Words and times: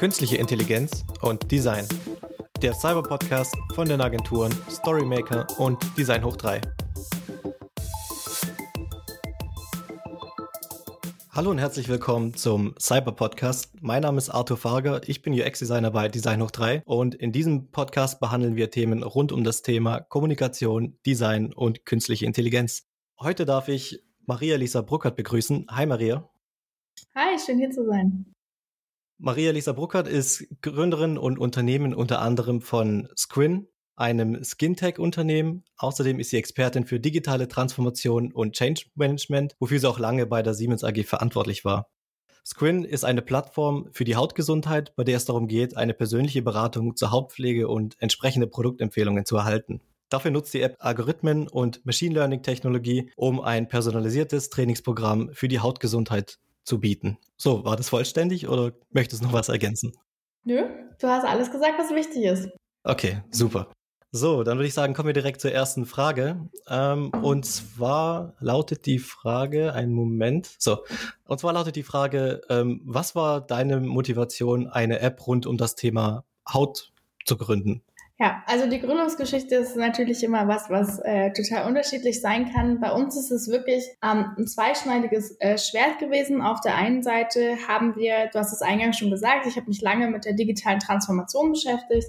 künstliche 0.00 0.38
Intelligenz 0.38 1.04
und 1.20 1.52
Design. 1.52 1.86
Der 2.62 2.72
Cyber-Podcast 2.72 3.54
von 3.74 3.86
den 3.86 4.00
Agenturen 4.00 4.50
Storymaker 4.70 5.46
und 5.58 5.78
Design 5.94 6.24
Hoch 6.24 6.38
3. 6.38 6.62
Hallo 11.32 11.50
und 11.50 11.58
herzlich 11.58 11.90
willkommen 11.90 12.32
zum 12.32 12.74
Cyber 12.80 13.12
Podcast. 13.12 13.74
Mein 13.82 14.00
Name 14.00 14.16
ist 14.16 14.30
Arthur 14.30 14.56
Farger, 14.56 15.02
ich 15.06 15.20
bin 15.20 15.34
UX-Designer 15.38 15.90
bei 15.90 16.08
Design 16.08 16.40
Hoch 16.42 16.50
3 16.50 16.80
und 16.86 17.14
in 17.14 17.30
diesem 17.30 17.70
Podcast 17.70 18.20
behandeln 18.20 18.56
wir 18.56 18.70
Themen 18.70 19.02
rund 19.02 19.32
um 19.32 19.44
das 19.44 19.60
Thema 19.60 20.00
Kommunikation, 20.00 20.98
Design 21.04 21.52
und 21.52 21.84
künstliche 21.84 22.24
Intelligenz. 22.24 22.88
Heute 23.18 23.44
darf 23.44 23.68
ich 23.68 24.02
Maria 24.24 24.56
Lisa 24.56 24.80
Bruckert 24.80 25.16
begrüßen. 25.16 25.66
Hi 25.70 25.84
Maria. 25.84 26.26
Hi, 27.14 27.38
schön 27.38 27.58
hier 27.58 27.70
zu 27.70 27.84
sein. 27.84 28.32
Maria 29.22 29.52
Lisa 29.52 29.72
Bruckert 29.72 30.08
ist 30.08 30.46
Gründerin 30.62 31.18
und 31.18 31.38
Unternehmen 31.38 31.92
unter 31.92 32.22
anderem 32.22 32.62
von 32.62 33.06
Squin, 33.14 33.68
einem 33.94 34.42
Skin-Tech-Unternehmen. 34.42 35.62
Außerdem 35.76 36.18
ist 36.18 36.30
sie 36.30 36.38
Expertin 36.38 36.86
für 36.86 36.98
digitale 36.98 37.46
Transformation 37.46 38.32
und 38.32 38.54
Change 38.54 38.86
Management, 38.94 39.56
wofür 39.60 39.78
sie 39.78 39.86
auch 39.86 39.98
lange 39.98 40.24
bei 40.24 40.40
der 40.40 40.54
Siemens 40.54 40.84
AG 40.84 41.04
verantwortlich 41.04 41.66
war. 41.66 41.90
Squin 42.46 42.82
ist 42.82 43.04
eine 43.04 43.20
Plattform 43.20 43.90
für 43.92 44.04
die 44.04 44.16
Hautgesundheit, 44.16 44.96
bei 44.96 45.04
der 45.04 45.18
es 45.18 45.26
darum 45.26 45.48
geht, 45.48 45.76
eine 45.76 45.92
persönliche 45.92 46.40
Beratung 46.40 46.96
zur 46.96 47.10
Hautpflege 47.10 47.68
und 47.68 47.96
entsprechende 48.00 48.46
Produktempfehlungen 48.46 49.26
zu 49.26 49.36
erhalten. 49.36 49.82
Dafür 50.08 50.30
nutzt 50.30 50.54
die 50.54 50.62
App 50.62 50.76
Algorithmen 50.78 51.46
und 51.46 51.84
Machine 51.84 52.14
Learning 52.14 52.42
Technologie, 52.42 53.10
um 53.16 53.38
ein 53.38 53.68
personalisiertes 53.68 54.48
Trainingsprogramm 54.48 55.28
für 55.34 55.48
die 55.48 55.60
Hautgesundheit 55.60 56.38
zu 56.64 56.80
bieten. 56.80 57.18
So, 57.36 57.64
war 57.64 57.76
das 57.76 57.88
vollständig 57.88 58.48
oder 58.48 58.72
möchtest 58.90 59.22
du 59.22 59.26
noch 59.26 59.32
was 59.32 59.48
ergänzen? 59.48 59.92
Nö, 60.44 60.62
du 60.98 61.08
hast 61.08 61.24
alles 61.24 61.50
gesagt, 61.50 61.74
was 61.78 61.90
wichtig 61.90 62.24
ist. 62.24 62.48
Okay, 62.84 63.22
super. 63.30 63.68
So, 64.12 64.42
dann 64.42 64.58
würde 64.58 64.66
ich 64.66 64.74
sagen, 64.74 64.92
kommen 64.92 65.06
wir 65.06 65.12
direkt 65.12 65.40
zur 65.40 65.52
ersten 65.52 65.86
Frage. 65.86 66.48
Ähm, 66.68 67.10
und 67.22 67.46
zwar 67.46 68.34
lautet 68.40 68.86
die 68.86 68.98
Frage, 68.98 69.72
einen 69.72 69.92
Moment. 69.92 70.50
So, 70.58 70.84
und 71.28 71.38
zwar 71.38 71.52
lautet 71.52 71.76
die 71.76 71.84
Frage, 71.84 72.40
ähm, 72.48 72.80
was 72.84 73.14
war 73.14 73.40
deine 73.40 73.78
Motivation, 73.78 74.66
eine 74.66 74.98
App 74.98 75.24
rund 75.28 75.46
um 75.46 75.56
das 75.56 75.76
Thema 75.76 76.24
Haut 76.52 76.92
zu 77.24 77.36
gründen? 77.36 77.82
Ja, 78.20 78.42
also 78.44 78.68
die 78.68 78.80
Gründungsgeschichte 78.80 79.54
ist 79.54 79.76
natürlich 79.76 80.22
immer 80.22 80.46
was, 80.46 80.68
was 80.68 80.98
äh, 80.98 81.32
total 81.32 81.66
unterschiedlich 81.66 82.20
sein 82.20 82.52
kann. 82.52 82.78
Bei 82.78 82.92
uns 82.92 83.16
ist 83.16 83.30
es 83.30 83.48
wirklich 83.48 83.82
ähm, 84.04 84.34
ein 84.36 84.46
zweischneidiges 84.46 85.40
äh, 85.40 85.56
Schwert 85.56 85.98
gewesen. 86.00 86.42
Auf 86.42 86.60
der 86.60 86.76
einen 86.76 87.02
Seite 87.02 87.56
haben 87.66 87.96
wir, 87.96 88.28
du 88.30 88.38
hast 88.38 88.52
es 88.52 88.60
eingangs 88.60 88.98
schon 88.98 89.10
gesagt, 89.10 89.46
ich 89.46 89.56
habe 89.56 89.68
mich 89.68 89.80
lange 89.80 90.10
mit 90.10 90.26
der 90.26 90.34
digitalen 90.34 90.80
Transformation 90.80 91.52
beschäftigt. 91.52 92.08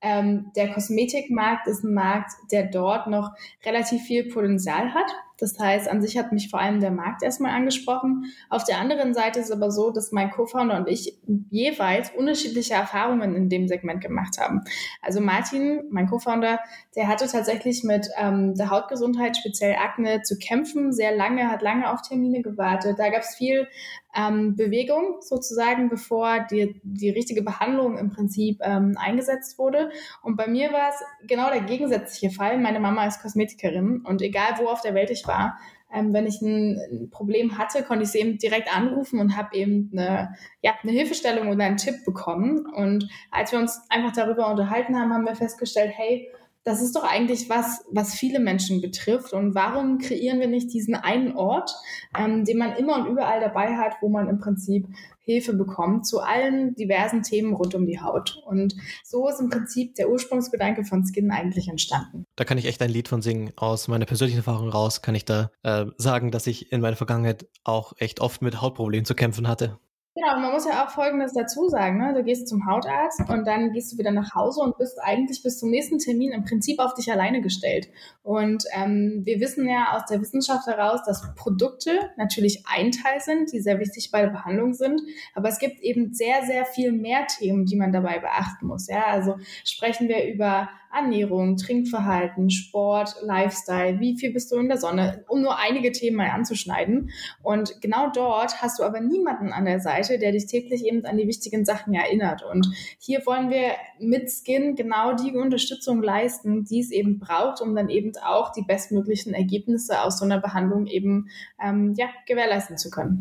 Ähm, 0.00 0.50
der 0.56 0.72
Kosmetikmarkt 0.72 1.68
ist 1.68 1.84
ein 1.84 1.94
Markt, 1.94 2.32
der 2.50 2.64
dort 2.64 3.06
noch 3.06 3.30
relativ 3.64 4.02
viel 4.02 4.32
Potenzial 4.32 4.92
hat. 4.92 5.14
Das 5.38 5.58
heißt, 5.58 5.88
an 5.88 6.02
sich 6.02 6.16
hat 6.18 6.32
mich 6.32 6.50
vor 6.50 6.60
allem 6.60 6.80
der 6.80 6.90
Markt 6.90 7.22
erstmal 7.22 7.52
angesprochen. 7.52 8.26
Auf 8.50 8.64
der 8.64 8.78
anderen 8.78 9.14
Seite 9.14 9.40
ist 9.40 9.46
es 9.46 9.52
aber 9.52 9.70
so, 9.70 9.90
dass 9.90 10.12
mein 10.12 10.30
Co-Founder 10.30 10.76
und 10.76 10.88
ich 10.88 11.18
jeweils 11.50 12.10
unterschiedliche 12.10 12.74
Erfahrungen 12.74 13.34
in 13.34 13.48
dem 13.48 13.68
Segment 13.68 14.00
gemacht 14.00 14.38
haben. 14.38 14.62
Also 15.00 15.20
Martin, 15.20 15.82
mein 15.90 16.06
Co-Founder, 16.06 16.60
der 16.94 17.08
hatte 17.08 17.26
tatsächlich 17.26 17.84
mit 17.84 18.08
ähm, 18.18 18.54
der 18.54 18.70
Hautgesundheit, 18.70 19.36
speziell 19.36 19.76
Akne, 19.76 20.22
zu 20.22 20.38
kämpfen, 20.38 20.92
sehr 20.92 21.16
lange, 21.16 21.50
hat 21.50 21.62
lange 21.62 21.90
auf 21.90 22.02
Termine 22.02 22.42
gewartet. 22.42 22.98
Da 22.98 23.08
gab 23.08 23.22
es 23.22 23.34
viel 23.34 23.66
ähm, 24.14 24.56
Bewegung 24.56 25.16
sozusagen, 25.20 25.88
bevor 25.88 26.40
die, 26.50 26.80
die 26.82 27.10
richtige 27.10 27.42
Behandlung 27.42 27.96
im 27.96 28.10
Prinzip 28.10 28.60
ähm, 28.62 28.94
eingesetzt 28.98 29.58
wurde. 29.58 29.90
Und 30.22 30.36
bei 30.36 30.46
mir 30.46 30.72
war 30.72 30.90
es 30.90 31.26
genau 31.26 31.50
der 31.50 31.62
gegensätzliche 31.62 32.34
Fall. 32.34 32.58
Meine 32.58 32.80
Mama 32.80 33.06
ist 33.06 33.22
Kosmetikerin 33.22 34.02
und 34.04 34.20
egal 34.22 34.58
wo 34.58 34.66
auf 34.66 34.82
der 34.82 34.94
Welt 34.94 35.10
ich 35.10 35.21
war, 35.26 35.32
war. 35.32 35.58
Ähm, 35.94 36.14
wenn 36.14 36.26
ich 36.26 36.40
ein, 36.40 36.78
ein, 36.90 37.10
Problem 37.10 37.58
hatte, 37.58 37.82
konnte 37.82 38.04
ich 38.04 38.10
sie 38.10 38.20
eben 38.20 38.38
direkt 38.38 38.74
anrufen 38.74 39.20
und 39.20 39.36
habe 39.36 39.54
eben 39.54 39.90
eine, 39.92 40.34
ja, 40.62 40.72
eine 40.82 40.92
Hilfestellung 40.92 41.48
oder 41.48 41.64
einen 41.64 41.76
Tipp 41.76 42.04
bekommen. 42.06 42.64
Und 42.66 43.08
als 43.30 43.52
wir 43.52 43.58
uns 43.58 43.78
einfach 43.90 44.12
darüber 44.12 44.50
unterhalten 44.50 44.98
haben, 44.98 45.12
haben 45.12 45.26
wir 45.26 45.36
festgestellt, 45.36 45.92
hey, 45.94 46.30
das 46.64 46.80
ist 46.80 46.94
doch 46.94 47.04
eigentlich 47.04 47.48
was, 47.48 47.84
was 47.90 48.14
viele 48.14 48.38
Menschen 48.38 48.80
betrifft. 48.80 49.32
Und 49.32 49.54
warum 49.54 49.98
kreieren 49.98 50.40
wir 50.40 50.46
nicht 50.46 50.72
diesen 50.72 50.94
einen 50.94 51.36
Ort, 51.36 51.74
ähm, 52.16 52.44
den 52.44 52.58
man 52.58 52.76
immer 52.76 52.96
und 52.96 53.06
überall 53.06 53.40
dabei 53.40 53.76
hat, 53.76 53.94
wo 54.00 54.08
man 54.08 54.28
im 54.28 54.38
Prinzip 54.38 54.86
Hilfe 55.24 55.54
bekommt 55.54 56.06
zu 56.06 56.20
allen 56.20 56.74
diversen 56.74 57.22
Themen 57.22 57.54
rund 57.54 57.74
um 57.74 57.86
die 57.86 58.00
Haut. 58.00 58.42
Und 58.44 58.74
so 59.04 59.28
ist 59.28 59.40
im 59.40 59.50
Prinzip 59.50 59.94
der 59.94 60.10
Ursprungsgedanke 60.10 60.84
von 60.84 61.04
Skin 61.04 61.30
eigentlich 61.30 61.68
entstanden. 61.68 62.26
Da 62.36 62.44
kann 62.44 62.58
ich 62.58 62.66
echt 62.66 62.82
ein 62.82 62.90
Lied 62.90 63.08
von 63.08 63.22
singen. 63.22 63.52
Aus 63.56 63.88
meiner 63.88 64.04
persönlichen 64.04 64.38
Erfahrung 64.38 64.68
raus 64.68 65.02
kann 65.02 65.14
ich 65.14 65.24
da 65.24 65.50
äh, 65.62 65.86
sagen, 65.96 66.30
dass 66.30 66.46
ich 66.46 66.72
in 66.72 66.80
meiner 66.80 66.96
Vergangenheit 66.96 67.46
auch 67.64 67.92
echt 67.98 68.20
oft 68.20 68.42
mit 68.42 68.60
Hautproblemen 68.60 69.04
zu 69.04 69.14
kämpfen 69.14 69.46
hatte. 69.46 69.78
Genau, 70.14 70.38
man 70.38 70.52
muss 70.52 70.66
ja 70.66 70.84
auch 70.84 70.90
Folgendes 70.90 71.32
dazu 71.32 71.70
sagen. 71.70 71.96
Ne? 71.96 72.12
Du 72.12 72.22
gehst 72.22 72.46
zum 72.46 72.66
Hautarzt 72.66 73.20
und 73.30 73.46
dann 73.46 73.72
gehst 73.72 73.92
du 73.92 73.98
wieder 73.98 74.10
nach 74.10 74.34
Hause 74.34 74.60
und 74.60 74.76
bist 74.76 74.98
eigentlich 75.02 75.42
bis 75.42 75.58
zum 75.58 75.70
nächsten 75.70 75.98
Termin 75.98 76.32
im 76.32 76.44
Prinzip 76.44 76.80
auf 76.80 76.92
dich 76.92 77.10
alleine 77.10 77.40
gestellt. 77.40 77.88
Und 78.22 78.62
ähm, 78.74 79.22
wir 79.24 79.40
wissen 79.40 79.66
ja 79.66 79.96
aus 79.96 80.04
der 80.10 80.20
Wissenschaft 80.20 80.66
heraus, 80.66 81.00
dass 81.06 81.34
Produkte 81.34 81.98
natürlich 82.18 82.62
ein 82.66 82.90
Teil 82.90 83.20
sind, 83.20 83.54
die 83.54 83.60
sehr 83.60 83.80
wichtig 83.80 84.10
bei 84.10 84.20
der 84.20 84.28
Behandlung 84.28 84.74
sind. 84.74 85.00
Aber 85.34 85.48
es 85.48 85.58
gibt 85.58 85.80
eben 85.80 86.12
sehr, 86.12 86.42
sehr 86.44 86.66
viel 86.66 86.92
mehr 86.92 87.26
Themen, 87.26 87.64
die 87.64 87.76
man 87.76 87.90
dabei 87.90 88.18
beachten 88.18 88.66
muss. 88.66 88.88
Ja, 88.88 89.06
also 89.06 89.36
sprechen 89.64 90.08
wir 90.08 90.30
über 90.30 90.68
Ernährung, 90.92 91.56
Trinkverhalten, 91.56 92.50
Sport, 92.50 93.16
Lifestyle, 93.22 93.98
wie 94.00 94.18
viel 94.18 94.32
bist 94.32 94.52
du 94.52 94.56
in 94.56 94.68
der 94.68 94.78
Sonne, 94.78 95.24
um 95.28 95.42
nur 95.42 95.58
einige 95.58 95.92
Themen 95.92 96.16
mal 96.16 96.30
anzuschneiden. 96.30 97.10
Und 97.42 97.80
genau 97.80 98.10
dort 98.12 98.60
hast 98.60 98.78
du 98.78 98.82
aber 98.82 99.00
niemanden 99.00 99.52
an 99.52 99.64
der 99.64 99.80
Seite, 99.80 100.18
der 100.18 100.32
dich 100.32 100.46
täglich 100.46 100.84
eben 100.84 101.04
an 101.04 101.16
die 101.16 101.26
wichtigen 101.26 101.64
Sachen 101.64 101.94
erinnert. 101.94 102.42
Und 102.42 102.66
hier 102.98 103.24
wollen 103.26 103.50
wir 103.50 103.72
mit 103.98 104.30
Skin 104.30 104.76
genau 104.76 105.14
die 105.14 105.32
Unterstützung 105.32 106.02
leisten, 106.02 106.64
die 106.64 106.80
es 106.80 106.90
eben 106.90 107.18
braucht, 107.18 107.60
um 107.60 107.74
dann 107.74 107.88
eben 107.88 108.12
auch 108.24 108.52
die 108.52 108.62
bestmöglichen 108.62 109.34
Ergebnisse 109.34 110.02
aus 110.02 110.18
so 110.18 110.24
einer 110.24 110.40
Behandlung 110.40 110.86
eben 110.86 111.28
ähm, 111.62 111.94
ja, 111.96 112.08
gewährleisten 112.26 112.76
zu 112.76 112.90
können. 112.90 113.20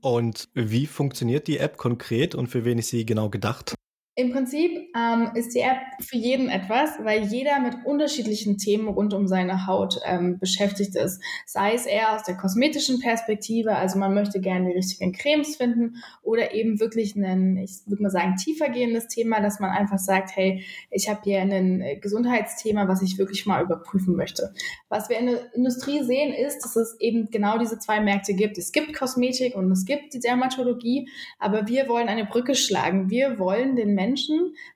Und 0.00 0.48
wie 0.54 0.86
funktioniert 0.86 1.46
die 1.46 1.58
App 1.58 1.76
konkret 1.76 2.34
und 2.34 2.46
für 2.46 2.64
wen 2.64 2.78
ist 2.78 2.88
sie 2.88 3.04
genau 3.04 3.28
gedacht? 3.28 3.74
Im 4.20 4.32
Prinzip 4.32 4.90
ähm, 4.94 5.30
ist 5.34 5.54
die 5.54 5.60
App 5.60 5.78
für 6.00 6.18
jeden 6.18 6.50
etwas, 6.50 6.90
weil 7.02 7.22
jeder 7.22 7.58
mit 7.58 7.86
unterschiedlichen 7.86 8.58
Themen 8.58 8.86
rund 8.86 9.14
um 9.14 9.26
seine 9.26 9.66
Haut 9.66 9.98
ähm, 10.04 10.38
beschäftigt 10.38 10.94
ist. 10.94 11.22
Sei 11.46 11.72
es 11.72 11.86
eher 11.86 12.14
aus 12.14 12.24
der 12.24 12.36
kosmetischen 12.36 13.00
Perspektive, 13.00 13.76
also 13.76 13.98
man 13.98 14.12
möchte 14.12 14.38
gerne 14.38 14.68
die 14.68 14.76
richtigen 14.76 15.12
Cremes 15.12 15.56
finden, 15.56 15.96
oder 16.22 16.52
eben 16.52 16.80
wirklich 16.80 17.16
ein, 17.16 17.56
ich 17.56 17.78
würde 17.86 18.02
mal 18.02 18.10
sagen, 18.10 18.36
tiefergehendes 18.36 19.08
Thema, 19.08 19.40
dass 19.40 19.58
man 19.58 19.70
einfach 19.70 19.98
sagt, 19.98 20.36
hey, 20.36 20.66
ich 20.90 21.08
habe 21.08 21.20
hier 21.24 21.40
ein 21.40 21.80
äh, 21.80 21.96
Gesundheitsthema, 21.96 22.88
was 22.88 23.00
ich 23.00 23.16
wirklich 23.16 23.46
mal 23.46 23.64
überprüfen 23.64 24.16
möchte. 24.16 24.52
Was 24.90 25.08
wir 25.08 25.18
in 25.18 25.28
der 25.28 25.54
Industrie 25.54 26.02
sehen, 26.02 26.34
ist, 26.34 26.62
dass 26.62 26.76
es 26.76 26.94
eben 27.00 27.30
genau 27.30 27.56
diese 27.56 27.78
zwei 27.78 28.00
Märkte 28.00 28.34
gibt. 28.34 28.58
Es 28.58 28.70
gibt 28.70 28.92
Kosmetik 28.92 29.54
und 29.54 29.72
es 29.72 29.86
gibt 29.86 30.12
die 30.12 30.20
Dermatologie, 30.20 31.08
aber 31.38 31.68
wir 31.68 31.88
wollen 31.88 32.08
eine 32.08 32.26
Brücke 32.26 32.54
schlagen. 32.54 33.08
Wir 33.08 33.38
wollen 33.38 33.76
den 33.76 33.94
Menschen 33.94 34.09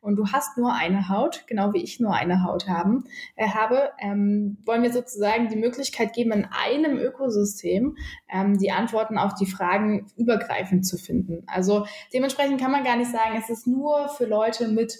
und 0.00 0.16
du 0.16 0.26
hast 0.32 0.56
nur 0.56 0.72
eine 0.72 1.08
Haut, 1.08 1.44
genau 1.46 1.72
wie 1.72 1.82
ich 1.82 2.00
nur 2.00 2.14
eine 2.14 2.44
Haut 2.44 2.68
haben, 2.68 3.04
äh, 3.36 3.48
habe, 3.48 3.90
ähm, 3.98 4.58
wollen 4.64 4.82
wir 4.82 4.92
sozusagen 4.92 5.48
die 5.48 5.56
Möglichkeit 5.56 6.12
geben, 6.12 6.32
in 6.32 6.46
einem 6.46 6.98
Ökosystem 6.98 7.96
ähm, 8.32 8.58
die 8.58 8.70
Antworten 8.70 9.18
auf 9.18 9.34
die 9.34 9.46
Fragen 9.46 10.06
übergreifend 10.16 10.86
zu 10.86 10.98
finden. 10.98 11.44
Also 11.46 11.86
dementsprechend 12.12 12.60
kann 12.60 12.72
man 12.72 12.84
gar 12.84 12.96
nicht 12.96 13.10
sagen, 13.10 13.36
es 13.38 13.50
ist 13.50 13.66
nur 13.66 14.08
für 14.08 14.26
Leute 14.26 14.68
mit 14.68 14.98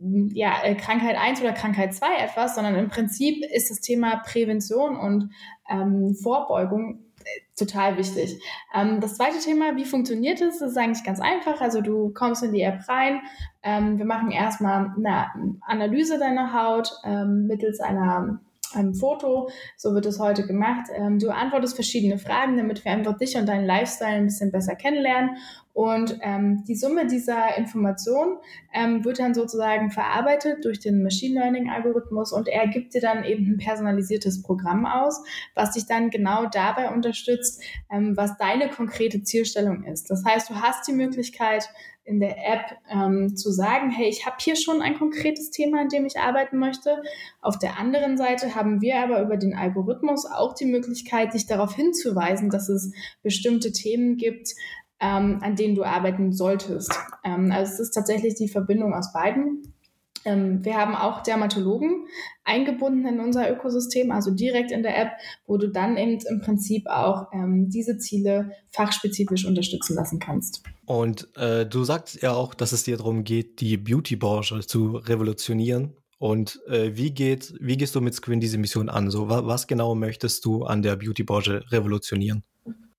ja, 0.00 0.62
äh, 0.62 0.74
Krankheit 0.76 1.16
1 1.16 1.40
oder 1.40 1.52
Krankheit 1.52 1.94
2 1.94 2.06
etwas, 2.18 2.54
sondern 2.54 2.76
im 2.76 2.88
Prinzip 2.88 3.44
ist 3.52 3.70
das 3.70 3.80
Thema 3.80 4.22
Prävention 4.24 4.96
und 4.96 5.32
ähm, 5.68 6.14
Vorbeugung 6.14 7.04
total 7.56 7.96
wichtig. 7.96 8.40
Ähm, 8.74 9.00
das 9.00 9.16
zweite 9.16 9.38
Thema, 9.38 9.76
wie 9.76 9.84
funktioniert 9.84 10.40
es? 10.40 10.60
Ist 10.60 10.76
eigentlich 10.76 11.04
ganz 11.04 11.20
einfach. 11.20 11.60
Also 11.60 11.80
du 11.80 12.12
kommst 12.12 12.42
in 12.42 12.52
die 12.52 12.62
App 12.62 12.88
rein. 12.88 13.20
Ähm, 13.62 13.98
wir 13.98 14.06
machen 14.06 14.30
erstmal 14.30 14.92
eine 14.96 15.58
Analyse 15.62 16.18
deiner 16.18 16.52
Haut 16.52 16.92
ähm, 17.04 17.46
mittels 17.46 17.80
einer 17.80 18.40
ähm, 18.76 18.94
Foto. 18.94 19.50
So 19.76 19.94
wird 19.94 20.06
es 20.06 20.18
heute 20.18 20.46
gemacht. 20.46 20.86
Ähm, 20.94 21.18
du 21.18 21.30
antwortest 21.30 21.74
verschiedene 21.74 22.18
Fragen, 22.18 22.56
damit 22.56 22.84
wir 22.84 22.92
einfach 22.92 23.16
dich 23.18 23.36
und 23.36 23.46
deinen 23.46 23.66
Lifestyle 23.66 24.16
ein 24.16 24.26
bisschen 24.26 24.52
besser 24.52 24.74
kennenlernen. 24.74 25.36
Und 25.78 26.18
ähm, 26.22 26.64
die 26.66 26.74
Summe 26.74 27.06
dieser 27.06 27.56
Information 27.56 28.38
ähm, 28.74 29.04
wird 29.04 29.20
dann 29.20 29.32
sozusagen 29.32 29.92
verarbeitet 29.92 30.64
durch 30.64 30.80
den 30.80 31.04
Machine 31.04 31.38
Learning 31.38 31.70
Algorithmus 31.70 32.32
und 32.32 32.48
er 32.48 32.66
gibt 32.66 32.94
dir 32.94 33.00
dann 33.00 33.22
eben 33.22 33.46
ein 33.46 33.58
personalisiertes 33.58 34.42
Programm 34.42 34.86
aus, 34.86 35.22
was 35.54 35.74
dich 35.74 35.86
dann 35.86 36.10
genau 36.10 36.46
dabei 36.46 36.90
unterstützt, 36.90 37.62
ähm, 37.92 38.16
was 38.16 38.36
deine 38.38 38.70
konkrete 38.70 39.22
Zielstellung 39.22 39.84
ist. 39.84 40.10
Das 40.10 40.24
heißt, 40.24 40.50
du 40.50 40.56
hast 40.56 40.88
die 40.88 40.94
Möglichkeit, 40.94 41.68
in 42.08 42.20
der 42.20 42.38
App 42.38 42.78
ähm, 42.90 43.36
zu 43.36 43.52
sagen, 43.52 43.90
hey, 43.90 44.08
ich 44.08 44.24
habe 44.24 44.36
hier 44.40 44.56
schon 44.56 44.80
ein 44.80 44.98
konkretes 44.98 45.50
Thema, 45.50 45.82
an 45.82 45.88
dem 45.88 46.06
ich 46.06 46.18
arbeiten 46.18 46.58
möchte. 46.58 47.02
Auf 47.42 47.58
der 47.58 47.78
anderen 47.78 48.16
Seite 48.16 48.54
haben 48.54 48.80
wir 48.80 48.96
aber 48.96 49.20
über 49.20 49.36
den 49.36 49.54
Algorithmus 49.54 50.24
auch 50.26 50.54
die 50.54 50.64
Möglichkeit, 50.64 51.34
dich 51.34 51.46
darauf 51.46 51.74
hinzuweisen, 51.74 52.48
dass 52.50 52.68
es 52.68 52.92
bestimmte 53.22 53.72
Themen 53.72 54.16
gibt, 54.16 54.54
ähm, 55.00 55.38
an 55.42 55.54
denen 55.54 55.74
du 55.74 55.84
arbeiten 55.84 56.32
solltest. 56.32 56.92
Ähm, 57.24 57.52
also 57.52 57.74
es 57.74 57.80
ist 57.80 57.90
tatsächlich 57.90 58.34
die 58.34 58.48
Verbindung 58.48 58.94
aus 58.94 59.12
beiden. 59.12 59.74
Ähm, 60.24 60.64
wir 60.64 60.76
haben 60.76 60.94
auch 60.94 61.22
Dermatologen 61.22 62.06
eingebunden 62.44 63.06
in 63.06 63.20
unser 63.20 63.50
Ökosystem, 63.50 64.10
also 64.10 64.30
direkt 64.30 64.70
in 64.70 64.82
der 64.82 64.98
App, 64.98 65.12
wo 65.46 65.56
du 65.56 65.68
dann 65.68 65.96
eben 65.96 66.18
im 66.28 66.40
Prinzip 66.40 66.86
auch 66.86 67.26
ähm, 67.32 67.68
diese 67.70 67.98
Ziele 67.98 68.52
fachspezifisch 68.68 69.44
unterstützen 69.44 69.94
lassen 69.94 70.18
kannst. 70.18 70.62
Und 70.86 71.28
äh, 71.36 71.66
du 71.66 71.84
sagst 71.84 72.22
ja 72.22 72.32
auch, 72.32 72.54
dass 72.54 72.72
es 72.72 72.84
dir 72.84 72.96
darum 72.96 73.24
geht, 73.24 73.60
die 73.60 73.76
Beauty-Branche 73.76 74.60
zu 74.60 74.96
revolutionieren. 74.96 75.94
Und 76.18 76.60
äh, 76.66 76.96
wie, 76.96 77.12
geht, 77.12 77.54
wie 77.60 77.76
gehst 77.76 77.94
du 77.94 78.00
mit 78.00 78.14
Screen 78.14 78.40
diese 78.40 78.58
Mission 78.58 78.88
an? 78.88 79.10
So, 79.10 79.28
wa 79.28 79.46
was 79.46 79.66
genau 79.66 79.94
möchtest 79.94 80.44
du 80.44 80.64
an 80.64 80.82
der 80.82 80.96
Beauty-Branche 80.96 81.64
revolutionieren? 81.70 82.42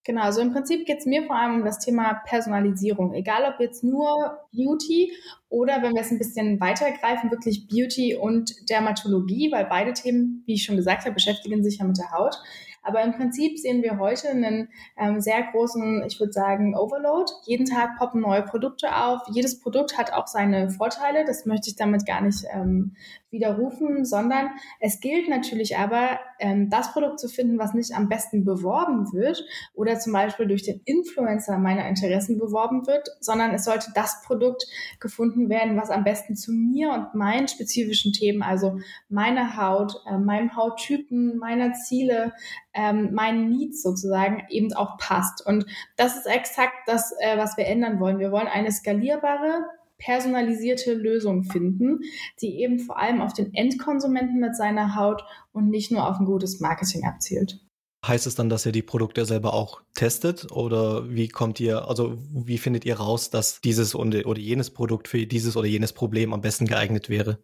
Genau, 0.09 0.23
also 0.23 0.41
im 0.41 0.51
Prinzip 0.51 0.88
geht 0.88 0.97
es 0.97 1.06
mir 1.06 1.27
vor 1.27 1.35
allem 1.35 1.59
um 1.59 1.65
das 1.65 1.77
Thema 1.77 2.15
Personalisierung. 2.25 3.13
Egal 3.13 3.44
ob 3.44 3.59
jetzt 3.59 3.83
nur 3.83 4.39
Beauty 4.51 5.13
oder 5.50 5.83
wenn 5.83 5.94
wir 5.94 6.01
es 6.01 6.09
ein 6.09 6.17
bisschen 6.17 6.59
weitergreifen, 6.59 7.29
wirklich 7.29 7.67
Beauty 7.67 8.15
und 8.15 8.67
Dermatologie, 8.71 9.51
weil 9.51 9.65
beide 9.65 9.94
Themen, 9.94 10.41
wie 10.47 10.56
ich 10.56 10.63
schon 10.63 10.77
gesagt 10.77 11.06
habe, 11.06 11.13
beschäftigen 11.13 11.63
sich 11.63 11.77
ja 11.77 11.85
mit 11.85 12.00
der 12.00 12.11
Haut. 12.11 12.41
Aber 12.81 13.03
im 13.03 13.13
Prinzip 13.13 13.59
sehen 13.59 13.83
wir 13.83 14.00
heute 14.00 14.29
einen 14.29 14.69
ähm, 14.97 15.21
sehr 15.21 15.44
großen, 15.44 16.03
ich 16.07 16.19
würde 16.19 16.33
sagen, 16.33 16.75
Overload. 16.75 17.31
Jeden 17.45 17.67
Tag 17.67 18.00
poppen 18.00 18.21
neue 18.21 18.41
Produkte 18.41 18.95
auf. 18.95 19.21
Jedes 19.31 19.59
Produkt 19.59 19.95
hat 20.00 20.11
auch 20.11 20.25
seine 20.25 20.71
Vorteile. 20.71 21.23
Das 21.23 21.45
möchte 21.45 21.69
ich 21.69 21.75
damit 21.75 22.07
gar 22.07 22.21
nicht 22.21 22.45
ähm, 22.51 22.95
widerrufen, 23.31 24.05
sondern 24.05 24.49
es 24.79 24.99
gilt 24.99 25.29
natürlich 25.29 25.77
aber, 25.77 26.19
ähm, 26.39 26.69
das 26.69 26.93
Produkt 26.93 27.19
zu 27.19 27.27
finden, 27.27 27.59
was 27.59 27.73
nicht 27.73 27.93
am 27.93 28.09
besten 28.09 28.45
beworben 28.45 29.11
wird 29.13 29.43
oder 29.73 29.99
zum 29.99 30.13
Beispiel 30.13 30.47
durch 30.47 30.63
den 30.63 30.81
Influencer 30.85 31.57
meiner 31.57 31.87
Interessen 31.87 32.39
beworben 32.39 32.87
wird, 32.87 33.07
sondern 33.19 33.53
es 33.53 33.65
sollte 33.65 33.91
das 33.93 34.21
Produkt 34.23 34.65
gefunden 34.99 35.49
werden, 35.49 35.77
was 35.77 35.89
am 35.89 36.03
besten 36.03 36.35
zu 36.35 36.51
mir 36.51 36.91
und 36.91 37.13
meinen 37.13 37.47
spezifischen 37.47 38.13
Themen, 38.13 38.41
also 38.41 38.79
meiner 39.09 39.57
Haut, 39.57 39.93
äh, 40.09 40.17
meinem 40.17 40.55
Hauttypen, 40.55 41.37
meiner 41.37 41.73
Ziele, 41.73 42.33
ähm, 42.73 43.13
meinen 43.13 43.49
Needs 43.49 43.81
sozusagen 43.81 44.43
eben 44.49 44.73
auch 44.73 44.97
passt. 44.97 45.45
Und 45.45 45.65
das 45.97 46.17
ist 46.17 46.25
exakt 46.25 46.73
das, 46.87 47.13
äh, 47.19 47.37
was 47.37 47.57
wir 47.57 47.67
ändern 47.67 47.99
wollen. 47.99 48.19
Wir 48.19 48.31
wollen 48.31 48.47
eine 48.47 48.71
skalierbare, 48.71 49.65
personalisierte 49.99 50.93
Lösung 50.93 51.43
finden, 51.43 51.99
die 52.41 52.61
eben 52.61 52.79
vor 52.79 52.97
allem 52.97 53.21
auf 53.21 53.33
den 53.33 53.53
Endkonsumenten 53.53 54.39
mit 54.39 54.55
seiner 54.55 54.95
Haut 54.95 55.23
und 55.51 55.69
nicht 55.69 55.91
nur 55.91 56.09
auf 56.09 56.19
ein 56.19 56.25
gutes 56.25 56.59
Marketing 56.59 57.05
abzielt. 57.05 57.59
Heißt 58.05 58.27
es 58.27 58.35
dann, 58.35 58.49
dass 58.49 58.65
ihr 58.65 58.71
die 58.71 58.81
Produkte 58.81 59.25
selber 59.25 59.53
auch 59.53 59.81
testet 59.93 60.49
oder 60.53 61.09
wie 61.09 61.27
kommt 61.27 61.59
ihr, 61.59 61.89
also 61.89 62.17
wie 62.31 62.57
findet 62.57 62.85
ihr 62.85 62.95
raus, 62.95 63.29
dass 63.29 63.59
dieses 63.59 63.93
oder 63.93 64.39
jenes 64.39 64.69
Produkt 64.69 65.09
für 65.09 65.27
dieses 65.27 65.57
oder 65.57 65.67
jenes 65.67 65.91
Problem 65.91 66.33
am 66.33 66.39
besten 66.39 66.65
geeignet 66.65 67.09
wäre? 67.09 67.39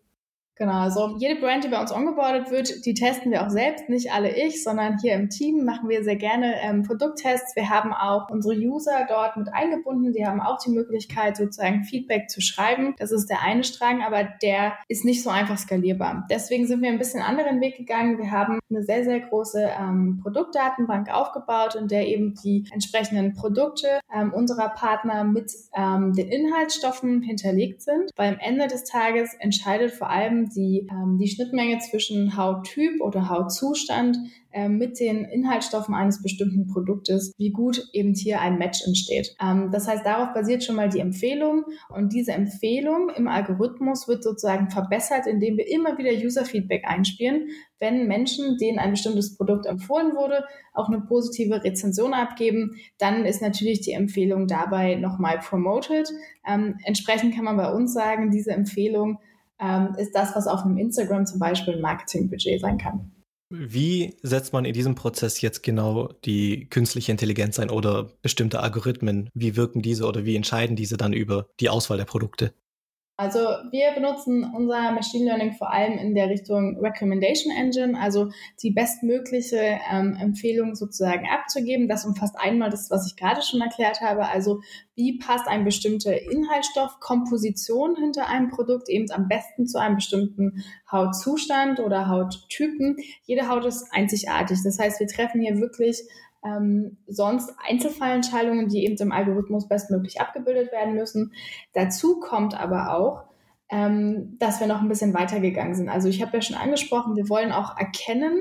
Genau, 0.58 0.80
also 0.80 1.18
jede 1.18 1.40
Brand, 1.42 1.66
die 1.66 1.68
bei 1.68 1.82
uns 1.82 1.92
ongeboardet 1.92 2.50
wird, 2.50 2.86
die 2.86 2.94
testen 2.94 3.30
wir 3.30 3.46
auch 3.46 3.50
selbst, 3.50 3.90
nicht 3.90 4.14
alle 4.14 4.34
ich, 4.34 4.64
sondern 4.64 4.98
hier 5.00 5.14
im 5.14 5.30
Team 5.30 5.66
machen 5.66 5.90
wir 5.90 6.02
sehr 6.06 6.16
gerne 6.16 6.56
ähm, 6.62 6.84
Produkttests. 6.84 7.58
Wir 7.58 7.70
haben 7.70 7.94
auch 7.94 8.30
unsere 8.30 8.56
User 8.56 9.06
dort 9.10 9.36
mit 9.36 9.54
eingebunden, 9.54 10.14
die 10.14 10.26
haben 10.26 10.40
auch 10.40 10.58
die 10.64 10.70
Möglichkeit, 10.70 11.36
sozusagen 11.36 11.84
Feedback 11.84 12.30
zu 12.30 12.40
schreiben. 12.40 12.96
Das 12.98 13.12
ist 13.12 13.30
der 13.30 13.42
eine 13.42 13.66
Strang, 13.66 14.02
aber 14.02 14.24
der 14.42 14.76
ist 14.88 15.04
nicht 15.04 15.24
so 15.24 15.30
einfach 15.30 15.58
skalierbar. 15.58 16.26
Deswegen 16.30 16.68
sind 16.68 16.82
wir 16.82 16.90
ein 16.90 17.00
bisschen 17.00 17.22
anderen 17.22 17.60
Weg 17.60 17.76
gegangen. 17.76 18.18
Wir 18.18 18.32
haben 18.32 18.60
eine 18.70 18.84
sehr, 18.84 19.04
sehr 19.04 19.20
große 19.20 19.72
ähm, 19.78 20.22
Produktdatenbank 20.24 21.14
aufgebaut, 21.14 21.76
in 21.76 21.90
der 21.90 22.08
eben 22.08 22.34
die 22.34 22.66
entsprechenden 22.72 23.34
Produkte 23.34 24.00
ähm, 24.14 24.32
unserer 24.34 24.70
Partner 24.70 25.26
mit 25.26 25.52
ähm, 25.76 26.14
den 26.14 26.30
Inhaltsstoffen 26.30 27.22
hinterlegt 27.22 27.82
sind, 27.82 28.10
weil 28.16 28.30
am 28.30 28.40
Ende 28.40 28.68
des 28.68 28.86
Tages 28.86 29.34
entscheidet 29.40 29.92
vor 29.92 30.10
allem 30.10 30.45
die, 30.56 30.88
ähm, 30.92 31.18
die 31.18 31.28
Schnittmenge 31.28 31.80
zwischen 31.80 32.38
Hauttyp 32.38 33.02
oder 33.02 33.30
Hautzustand 33.30 34.18
äh, 34.56 34.70
mit 34.70 35.02
den 35.02 35.26
Inhaltsstoffen 35.26 35.94
eines 35.94 36.22
bestimmten 36.22 36.68
Produktes, 36.68 37.34
wie 37.38 37.52
gut 37.52 37.90
eben 37.92 38.14
hier 38.14 38.40
ein 38.40 38.58
Match 38.58 38.86
entsteht. 38.86 39.36
Ähm, 39.42 39.70
das 39.72 39.86
heißt, 39.86 40.06
darauf 40.06 40.34
basiert 40.34 40.64
schon 40.64 40.78
mal 40.78 40.88
die 40.88 41.02
Empfehlung 41.02 41.66
und 41.90 42.14
diese 42.14 42.32
Empfehlung 42.32 43.10
im 43.10 43.28
Algorithmus 43.28 44.08
wird 44.08 44.24
sozusagen 44.24 44.70
verbessert, 44.70 45.28
indem 45.28 45.58
wir 45.58 45.70
immer 45.70 45.98
wieder 45.98 46.12
User-Feedback 46.12 46.86
einspielen, 46.88 47.50
wenn 47.80 48.08
Menschen, 48.08 48.58
denen 48.58 48.80
ein 48.80 48.92
bestimmtes 48.92 49.36
Produkt 49.36 49.66
empfohlen 49.66 50.16
wurde, 50.16 50.46
auch 50.74 50.88
eine 50.88 51.02
positive 51.02 51.62
Rezension 51.62 52.14
abgeben, 52.14 52.78
dann 52.98 53.26
ist 53.26 53.42
natürlich 53.42 53.82
die 53.82 53.92
Empfehlung 53.92 54.48
dabei 54.48 54.96
nochmal 54.96 55.40
promoted. 55.40 56.10
Ähm, 56.48 56.78
entsprechend 56.86 57.36
kann 57.36 57.44
man 57.44 57.58
bei 57.58 57.70
uns 57.74 57.94
sagen, 57.94 58.32
diese 58.32 58.52
Empfehlung 58.52 59.20
ähm, 59.60 59.96
ist 59.98 60.14
das, 60.14 60.36
was 60.36 60.48
auf 60.48 60.64
einem 60.64 60.78
Instagram 60.78 61.26
zum 61.26 61.40
Beispiel 61.40 61.76
ein 61.76 61.82
Marketingbudget 61.82 62.62
sein 62.62 62.78
kann. 62.78 63.12
Wie 63.50 64.18
setzt 64.24 64.54
man 64.54 64.66
in 64.66 64.74
diesem 64.74 64.96
Prozess 64.96 65.40
jetzt 65.42 65.62
genau 65.62 66.10
die 66.26 66.68
künstliche 66.68 67.12
Intelligenz 67.12 67.60
ein 67.60 67.70
oder 67.70 68.12
bestimmte 68.22 68.60
Algorithmen? 68.60 69.30
Wie 69.34 69.56
wirken 69.56 69.82
diese 69.82 70.08
oder 70.08 70.26
wie 70.26 70.36
entscheiden 70.36 70.76
diese 70.76 70.98
dann 70.98 71.14
über 71.14 71.48
die 71.60 71.70
Auswahl 71.70 71.98
der 71.98 72.06
Produkte? 72.06 72.54
Also 73.18 73.40
wir 73.40 73.92
benutzen 73.96 74.44
unser 74.54 74.92
Machine 74.92 75.26
Learning 75.26 75.54
vor 75.54 75.72
allem 75.72 75.98
in 75.98 76.16
der 76.16 76.30
Richtung 76.30 76.78
Recommendation 76.82 77.54
Engine, 77.56 77.98
also 77.98 78.30
die 78.62 78.72
bestmögliche 78.72 79.80
ähm, 79.90 80.18
Empfehlung 80.20 80.76
sozusagen 80.76 81.26
abzugeben. 81.26 81.88
Das 81.88 82.04
umfasst 82.04 82.36
einmal 82.38 82.70
das, 82.70 82.92
was 82.92 83.08
ich 83.08 83.16
gerade 83.16 83.42
schon 83.42 83.62
erklärt 83.62 84.02
habe, 84.02 84.28
also 84.28 84.60
wie 84.96 85.18
passt 85.18 85.48
eine 85.48 85.64
bestimmte 85.64 86.14
Inhaltsstoffkomposition 86.14 87.96
hinter 87.96 88.28
einem 88.28 88.50
Produkt 88.50 88.90
eben 88.90 89.10
am 89.12 89.30
besten 89.30 89.66
zu 89.66 89.80
einem 89.80 89.96
bestimmten 89.96 90.66
Hautzustand 90.92 91.80
oder 91.80 92.10
Hauttypen. 92.10 92.98
Jede 93.24 93.48
Haut 93.48 93.64
ist 93.64 93.88
einzigartig. 93.92 94.60
Das 94.64 94.78
heißt, 94.78 95.00
wir 95.00 95.08
treffen 95.08 95.40
hier 95.40 95.58
wirklich 95.60 96.02
ähm, 96.46 96.98
sonst 97.08 97.54
Einzelfallentscheidungen, 97.68 98.70
die 98.70 98.86
eben 98.86 98.96
im 98.98 99.12
Algorithmus 99.12 99.68
bestmöglich 99.68 100.22
abgebildet 100.22 100.72
werden 100.72 100.94
müssen. 100.94 101.34
Dazu 101.74 102.20
kommt 102.20 102.60
aber 102.60 102.96
auch, 102.96 103.24
ähm, 103.70 104.38
dass 104.40 104.60
wir 104.60 104.68
noch 104.68 104.82
ein 104.82 104.88
bisschen 104.88 105.14
weitergegangen 105.14 105.74
sind. 105.74 105.90
Also 105.90 106.08
ich 106.08 106.22
habe 106.22 106.38
ja 106.38 106.42
schon 106.42 106.56
angesprochen, 106.56 107.16
wir 107.16 107.30
wollen 107.30 107.52
auch 107.52 107.78
erkennen, 107.78 108.38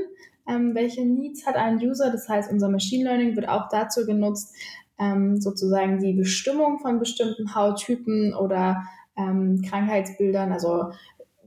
ähm, 0.47 0.75
welche 0.75 1.07
Needs 1.07 1.47
hat 1.47 1.57
ein 1.57 1.79
User. 1.79 2.11
Das 2.11 2.29
heißt, 2.29 2.53
unser 2.53 2.69
Machine 2.69 3.05
Learning 3.05 3.35
wird 3.35 3.49
auch 3.49 3.69
dazu 3.71 4.05
genutzt, 4.05 4.55
ähm, 4.99 5.41
sozusagen 5.41 5.99
die 5.99 6.13
Bestimmung 6.13 6.79
von 6.79 6.99
bestimmten 6.99 7.55
Hauttypen 7.55 8.35
oder 8.35 8.85
ähm, 9.17 9.63
Krankheitsbildern, 9.63 10.53
also 10.53 10.91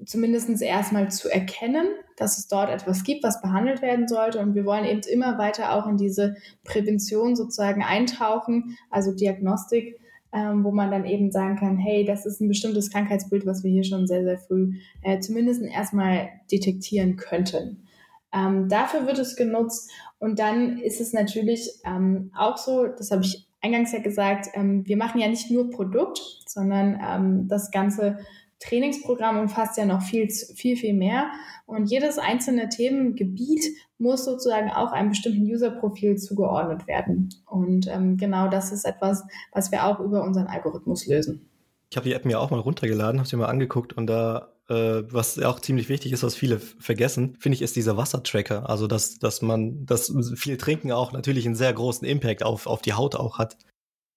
zumindest 0.06 0.62
erstmal 0.62 1.12
zu 1.12 1.30
erkennen, 1.30 1.88
dass 2.18 2.38
es 2.38 2.48
dort 2.48 2.70
etwas 2.70 3.04
gibt, 3.04 3.24
was 3.24 3.42
behandelt 3.42 3.82
werden 3.82 4.08
sollte. 4.08 4.40
Und 4.40 4.56
wir 4.56 4.66
wollen 4.66 4.84
eben 4.84 5.02
immer 5.10 5.38
weiter 5.38 5.74
auch 5.74 5.88
in 5.88 5.98
diese 5.98 6.36
Prävention 6.66 7.36
sozusagen 7.36 7.84
eintauchen, 7.84 8.78
also 8.90 9.14
Diagnostik, 9.14 10.00
ähm, 10.34 10.64
wo 10.64 10.72
man 10.72 10.92
dann 10.92 11.06
eben 11.06 11.32
sagen 11.32 11.56
kann, 11.56 11.78
hey, 11.78 12.04
das 12.04 12.26
ist 12.26 12.42
ein 12.42 12.50
bestimmtes 12.50 12.90
Krankheitsbild, 12.90 13.46
was 13.46 13.64
wir 13.64 13.72
hier 13.72 13.86
schon 13.86 14.08
sehr, 14.08 14.24
sehr 14.24 14.38
früh 14.38 14.74
äh, 15.04 15.20
zumindest 15.20 15.62
erstmal 15.62 16.30
detektieren 16.52 17.16
könnten. 17.16 17.88
Ähm, 18.34 18.68
dafür 18.68 19.06
wird 19.08 19.20
es 19.20 19.36
genutzt. 19.36 19.90
Und 20.20 20.40
dann 20.40 20.80
ist 20.80 21.00
es 21.00 21.14
natürlich 21.14 21.70
ähm, 21.86 22.32
auch 22.36 22.58
so, 22.58 22.88
das 22.88 23.12
habe 23.12 23.24
ich 23.24 23.48
eingangs 23.62 23.92
ja 23.92 24.00
gesagt, 24.00 24.48
ähm, 24.54 24.86
wir 24.88 24.98
machen 24.98 25.22
ja 25.22 25.28
nicht 25.28 25.52
nur 25.52 25.70
Produkt, 25.70 26.20
sondern 26.46 27.00
ähm, 27.02 27.48
das 27.48 27.72
Ganze 27.72 28.18
Trainingsprogramm 28.60 29.38
umfasst 29.38 29.78
ja 29.78 29.86
noch 29.86 30.02
viel, 30.02 30.30
viel, 30.30 30.78
viel 30.78 30.94
mehr. 30.94 31.30
Und 31.66 31.92
jedes 31.92 32.18
einzelne 32.18 32.70
Themengebiet 32.70 33.64
muss 34.00 34.26
sozusagen 34.26 34.70
auch 34.72 34.92
einem 34.92 35.10
bestimmten 35.10 35.44
User-Profil 35.44 36.18
zugeordnet 36.18 36.88
werden. 36.88 37.30
Und 37.46 37.88
ähm, 37.88 38.18
genau 38.18 38.48
das 38.48 38.72
ist 38.72 38.86
etwas, 38.86 39.24
was 39.52 39.72
wir 39.72 39.86
auch 39.86 40.00
über 40.00 40.24
unseren 40.24 40.48
Algorithmus 40.48 41.06
lösen. 41.08 41.50
Ich 41.90 41.98
habe 41.98 42.08
die 42.08 42.14
App 42.14 42.26
mir 42.26 42.40
auch 42.40 42.50
mal 42.50 42.60
runtergeladen, 42.60 43.20
habe 43.20 43.30
sie 43.30 43.38
mal 43.38 43.46
angeguckt 43.46 43.94
und 43.94 44.08
da, 44.08 44.50
äh, 44.70 45.04
was 45.10 45.40
auch 45.40 45.60
ziemlich 45.60 45.88
wichtig 45.88 46.12
ist, 46.12 46.24
was 46.24 46.36
viele 46.36 46.60
vergessen, 46.60 47.38
finde 47.40 47.56
ich, 47.56 47.62
ist 47.62 47.76
dieser 47.76 47.96
Wassertracker. 47.96 48.70
Also, 48.70 48.88
dass, 48.88 49.20
dass 49.20 49.42
man, 49.42 49.86
dass 49.86 50.14
viel 50.36 50.58
Trinken 50.58 50.92
auch 50.92 51.14
natürlich 51.14 51.46
einen 51.46 51.56
sehr 51.56 51.72
großen 51.72 52.06
Impact 52.06 52.44
auf, 52.44 52.68
auf 52.68 52.82
die 52.82 52.94
Haut 52.94 53.16
auch 53.16 53.38
hat. 53.38 53.58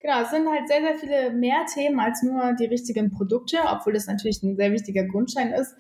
Genau, 0.01 0.23
es 0.23 0.31
sind 0.31 0.49
halt 0.49 0.67
sehr, 0.67 0.81
sehr 0.81 0.95
viele 0.95 1.31
mehr 1.31 1.67
Themen 1.67 2.01
als 2.01 2.23
nur 2.23 2.55
die 2.55 2.65
richtigen 2.65 3.11
Produkte, 3.11 3.59
obwohl 3.67 3.93
das 3.93 4.07
natürlich 4.07 4.43
ein 4.43 4.57
sehr 4.57 4.73
wichtiger 4.73 5.05
Grundstein 5.05 5.53
ist. 5.53 5.75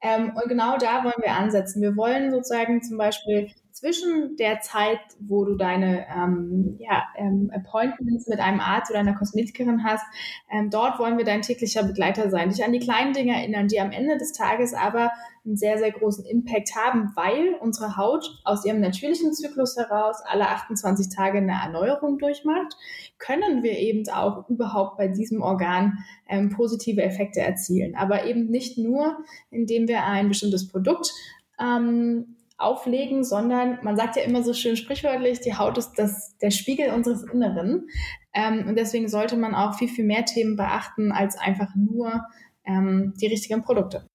Ähm, 0.00 0.32
und 0.34 0.48
genau 0.48 0.78
da 0.78 1.04
wollen 1.04 1.22
wir 1.22 1.32
ansetzen. 1.32 1.82
Wir 1.82 1.96
wollen 1.96 2.30
sozusagen 2.30 2.82
zum 2.82 2.96
Beispiel 2.96 3.50
zwischen 3.76 4.36
der 4.36 4.60
Zeit, 4.60 5.00
wo 5.20 5.44
du 5.44 5.54
deine 5.54 6.06
ähm, 6.08 6.76
ja, 6.78 7.04
ähm, 7.14 7.52
Appointments 7.54 8.26
mit 8.26 8.40
einem 8.40 8.58
Arzt 8.58 8.90
oder 8.90 9.00
einer 9.00 9.14
Kosmetikerin 9.14 9.84
hast, 9.84 10.02
ähm, 10.50 10.70
dort 10.70 10.98
wollen 10.98 11.18
wir 11.18 11.26
dein 11.26 11.42
täglicher 11.42 11.82
Begleiter 11.82 12.30
sein, 12.30 12.48
dich 12.48 12.64
an 12.64 12.72
die 12.72 12.78
kleinen 12.78 13.12
Dinge 13.12 13.34
erinnern, 13.34 13.68
die 13.68 13.78
am 13.78 13.90
Ende 13.92 14.16
des 14.16 14.32
Tages 14.32 14.72
aber 14.72 15.10
einen 15.44 15.58
sehr, 15.58 15.76
sehr 15.76 15.92
großen 15.92 16.24
Impact 16.24 16.74
haben, 16.74 17.12
weil 17.16 17.54
unsere 17.60 17.98
Haut 17.98 18.24
aus 18.44 18.64
ihrem 18.64 18.80
natürlichen 18.80 19.34
Zyklus 19.34 19.76
heraus 19.76 20.22
alle 20.24 20.48
28 20.48 21.14
Tage 21.14 21.36
eine 21.36 21.60
Erneuerung 21.62 22.16
durchmacht, 22.16 22.78
können 23.18 23.62
wir 23.62 23.78
eben 23.78 24.08
auch 24.08 24.48
überhaupt 24.48 24.96
bei 24.96 25.08
diesem 25.08 25.42
Organ 25.42 25.98
ähm, 26.30 26.48
positive 26.48 27.02
Effekte 27.02 27.40
erzielen. 27.40 27.94
Aber 27.94 28.24
eben 28.24 28.46
nicht 28.46 28.78
nur, 28.78 29.18
indem 29.50 29.86
wir 29.86 30.04
ein 30.04 30.28
bestimmtes 30.28 30.66
Produkt 30.66 31.12
ähm, 31.60 32.36
auflegen, 32.58 33.24
sondern 33.24 33.78
man 33.82 33.96
sagt 33.96 34.16
ja 34.16 34.22
immer 34.22 34.42
so 34.42 34.54
schön 34.54 34.76
sprichwörtlich, 34.76 35.40
die 35.40 35.56
Haut 35.56 35.76
ist 35.76 35.94
das, 35.96 36.36
der 36.38 36.50
Spiegel 36.50 36.90
unseres 36.90 37.22
Inneren. 37.24 37.88
Ähm, 38.32 38.66
und 38.66 38.76
deswegen 38.76 39.08
sollte 39.08 39.36
man 39.36 39.54
auch 39.54 39.76
viel, 39.76 39.88
viel 39.88 40.04
mehr 40.04 40.24
Themen 40.24 40.56
beachten 40.56 41.12
als 41.12 41.36
einfach 41.36 41.74
nur 41.74 42.24
ähm, 42.64 43.14
die 43.20 43.26
richtigen 43.26 43.62
Produkte. 43.62 44.06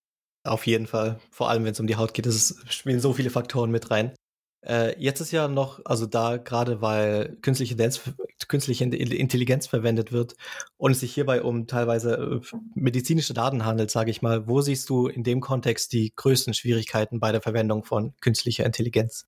Auf 0.44 0.66
jeden 0.66 0.88
Fall. 0.88 1.20
Vor 1.30 1.50
allem, 1.50 1.66
wenn 1.66 1.74
es 1.74 1.80
um 1.80 1.88
die 1.88 1.98
Haut 1.98 2.14
geht, 2.14 2.26
es 2.26 2.64
spielen 2.68 3.00
so 3.00 3.14
viele 3.14 3.30
Faktoren 3.30 3.70
mit 3.70 3.92
rein. 3.92 4.12
Äh, 4.64 5.00
jetzt 5.00 5.22
ist 5.22 5.32
ja 5.32 5.48
noch, 5.48 5.82
also 5.86 6.06
da 6.06 6.38
gerade 6.38 6.82
weil 6.82 7.38
künstliche, 7.42 7.76
Dance, 7.76 8.02
künstliche 8.48 8.84
Intelligenz 8.86 9.68
verwendet 9.68 10.12
wird 10.12 10.36
und 10.78 10.92
es 10.92 11.00
sich 11.00 11.14
hierbei 11.14 11.42
um 11.42 11.68
teilweise 11.68 12.42
äh, 12.44 12.58
medizinische 12.76 13.34
Daten 13.34 13.66
handelt, 13.66 13.90
sage 13.90 14.12
ich 14.12 14.22
mal, 14.22 14.48
wo 14.48 14.62
siehst 14.62 14.90
du 14.90 15.08
in 15.08 15.24
dem 15.24 15.42
Kontext 15.42 15.94
die 15.94 16.14
größten 16.16 16.54
Schwierigkeiten 16.54 17.20
bei 17.20 17.32
der 17.32 17.42
Verwendung 17.42 17.84
von 17.84 18.14
künstlicher 18.22 18.66
Intelligenz? 18.66 19.26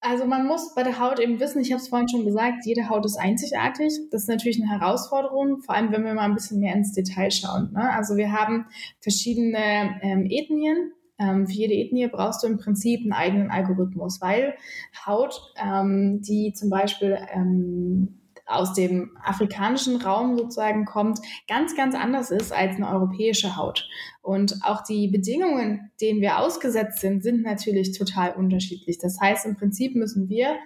Also 0.00 0.26
man 0.26 0.46
muss 0.46 0.74
bei 0.76 0.84
der 0.84 1.00
Haut 1.00 1.18
eben 1.18 1.40
wissen, 1.40 1.60
ich 1.60 1.72
habe 1.72 1.82
es 1.82 1.88
vorhin 1.88 2.08
schon 2.08 2.24
gesagt, 2.24 2.64
jede 2.64 2.88
Haut 2.88 3.04
ist 3.04 3.16
einzigartig. 3.16 3.92
Das 4.12 4.22
ist 4.22 4.28
natürlich 4.28 4.62
eine 4.62 4.70
Herausforderung, 4.70 5.60
vor 5.62 5.74
allem 5.74 5.90
wenn 5.90 6.04
wir 6.04 6.14
mal 6.14 6.22
ein 6.22 6.34
bisschen 6.34 6.60
mehr 6.60 6.74
ins 6.74 6.92
Detail 6.92 7.32
schauen. 7.32 7.72
Ne? 7.72 7.92
Also 7.92 8.16
wir 8.16 8.30
haben 8.30 8.66
verschiedene 9.00 9.98
ähm, 10.02 10.26
Ethnien, 10.30 10.92
für 11.18 11.52
jede 11.52 11.74
Ethnie 11.74 12.06
brauchst 12.08 12.42
du 12.42 12.46
im 12.46 12.58
Prinzip 12.58 13.00
einen 13.00 13.12
eigenen 13.12 13.50
Algorithmus, 13.50 14.20
weil 14.20 14.54
Haut, 15.04 15.52
ähm, 15.56 16.22
die 16.22 16.52
zum 16.52 16.70
Beispiel 16.70 17.18
ähm, 17.32 18.18
aus 18.48 18.72
dem 18.72 19.16
afrikanischen 19.22 20.00
Raum 20.00 20.36
sozusagen 20.36 20.84
kommt, 20.84 21.20
ganz, 21.48 21.76
ganz 21.76 21.94
anders 21.94 22.30
ist 22.30 22.52
als 22.52 22.76
eine 22.76 22.88
europäische 22.88 23.56
Haut. 23.56 23.88
Und 24.22 24.54
auch 24.62 24.82
die 24.82 25.08
Bedingungen, 25.08 25.90
denen 26.00 26.20
wir 26.20 26.38
ausgesetzt 26.38 27.00
sind, 27.00 27.22
sind 27.22 27.42
natürlich 27.42 27.96
total 27.96 28.34
unterschiedlich. 28.34 28.98
Das 28.98 29.20
heißt, 29.20 29.44
im 29.46 29.56
Prinzip 29.56 29.94
müssen 29.94 30.28
wir 30.28 30.56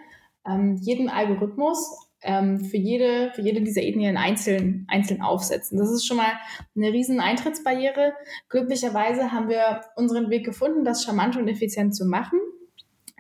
ähm, 0.47 0.77
jeden 0.81 1.09
Algorithmus 1.09 2.09
ähm, 2.23 2.61
für, 2.61 2.77
jede, 2.77 3.33
für 3.35 3.43
jede 3.43 3.63
dieser 3.63 3.83
Ethnien 3.83 4.17
einzeln, 4.17 4.87
einzeln 4.89 5.23
aufsetzen. 5.23 5.79
Das 5.79 5.91
ist 5.91 6.07
schon 6.07 6.17
mal 6.17 6.33
eine 6.77 6.93
riesen 6.93 7.21
Eintrittsbarriere. 7.21 8.15
Glücklicherweise 8.49 9.33
haben 9.33 9.49
wir 9.49 9.83
unseren 9.97 10.31
Weg 10.31 10.45
gefunden, 10.45 10.85
das 10.85 11.05
charmant 11.05 11.37
und 11.37 11.49
effizient 11.49 11.95
zu 11.95 12.07
machen. 12.07 12.39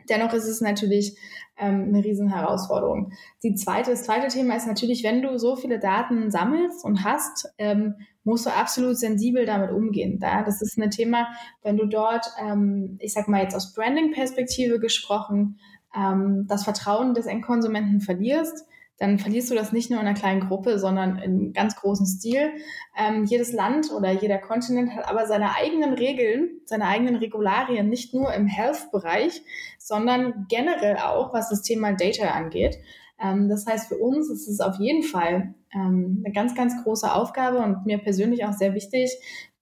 Dennoch 0.09 0.33
ist 0.33 0.47
es 0.47 0.61
natürlich 0.61 1.17
ähm, 1.59 1.87
eine 1.89 2.05
riesen 2.05 2.29
Herausforderung. 2.29 3.13
Die 3.43 3.55
zweite, 3.55 3.91
das 3.91 4.05
zweite 4.05 4.29
Thema 4.29 4.57
ist 4.57 4.67
natürlich, 4.67 5.05
wenn 5.05 5.23
du 5.23 5.39
so 5.39 5.57
viele 5.57 5.79
Daten 5.79 6.31
sammelst 6.31 6.85
und 6.85 7.05
hast, 7.05 7.53
ähm, 7.59 7.95
musst 8.25 8.47
du 8.47 8.51
absolut 8.51 8.97
sensibel 8.99 9.47
damit 9.47 9.71
umgehen. 9.71 10.19
Da, 10.21 10.43
das 10.43 10.63
ist 10.63 10.79
ein 10.79 10.91
Thema, 10.91 11.29
wenn 11.63 11.77
du 11.77 11.87
dort, 11.87 12.27
ähm, 12.41 12.97
ich 13.01 13.13
sag 13.13 13.29
mal 13.29 13.43
jetzt 13.43 13.55
aus 13.55 13.75
Branding-Perspektive 13.75 14.79
gesprochen, 14.79 15.59
ähm, 15.97 16.47
das 16.49 16.65
Vertrauen 16.65 17.15
des 17.15 17.27
Endkonsumenten 17.27 18.01
verlierst, 18.01 18.67
dann 19.03 19.19
verlierst 19.19 19.51
du 19.51 19.57
das 19.57 19.73
nicht 19.73 19.91
nur 19.91 19.99
in 19.99 20.07
einer 20.07 20.17
kleinen 20.17 20.47
Gruppe, 20.47 20.79
sondern 20.79 21.19
in 21.19 21.53
ganz 21.53 21.75
großem 21.75 22.07
Stil. 22.07 22.53
Ähm, 22.97 23.25
jedes 23.25 23.53
Land 23.53 23.91
oder 23.91 24.13
jeder 24.13 24.39
Kontinent 24.39 24.95
hat 24.95 25.09
aber 25.09 25.27
seine 25.27 25.57
eigenen 25.57 25.95
Regeln, 25.95 26.61
seine 26.67 26.87
eigenen 26.87 27.17
Regularien, 27.17 27.89
nicht 27.89 28.15
nur 28.15 28.33
im 28.33 28.47
Health-Bereich, 28.47 29.43
sondern 29.77 30.47
generell 30.49 30.99
auch, 30.99 31.35
was 31.35 31.51
das 31.51 31.63
Thema 31.63 31.95
Data 31.95 32.29
angeht. 32.29 32.79
Ähm, 33.21 33.49
das 33.49 33.67
heißt, 33.67 33.89
für 33.89 33.99
uns 33.99 34.31
ist 34.31 34.47
es 34.47 34.61
auf 34.61 34.77
jeden 34.79 35.03
Fall 35.03 35.53
ähm, 35.75 36.23
eine 36.25 36.33
ganz, 36.33 36.55
ganz 36.55 36.81
große 36.85 37.13
Aufgabe 37.13 37.59
und 37.59 37.85
mir 37.85 37.99
persönlich 37.99 38.45
auch 38.45 38.53
sehr 38.53 38.73
wichtig, 38.73 39.11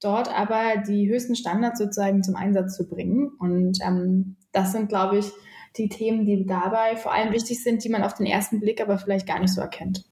dort 0.03 0.29
aber 0.39 0.83
die 0.87 1.09
höchsten 1.09 1.35
Standards 1.35 1.79
sozusagen 1.79 2.23
zum 2.23 2.37
Einsatz 2.37 2.77
zu 2.77 2.87
bringen. 2.87 3.31
Und 3.39 3.79
ähm, 3.83 4.37
das 4.53 4.73
sind, 4.73 4.91
glaube 4.91 5.17
ich, 5.17 5.33
die 5.77 5.89
Themen, 5.89 6.25
die 6.25 6.47
dabei 6.47 6.97
vor 6.97 7.13
allem 7.13 7.33
wichtig 7.33 7.63
sind, 7.63 7.85
die 7.85 7.89
man 7.89 8.03
auf 8.03 8.15
den 8.15 8.27
ersten 8.27 8.61
Blick 8.61 8.81
aber 8.81 8.99
vielleicht 8.99 9.27
gar 9.27 9.39
nicht 9.39 9.55
so 9.55 9.61
erkennt. 9.61 10.05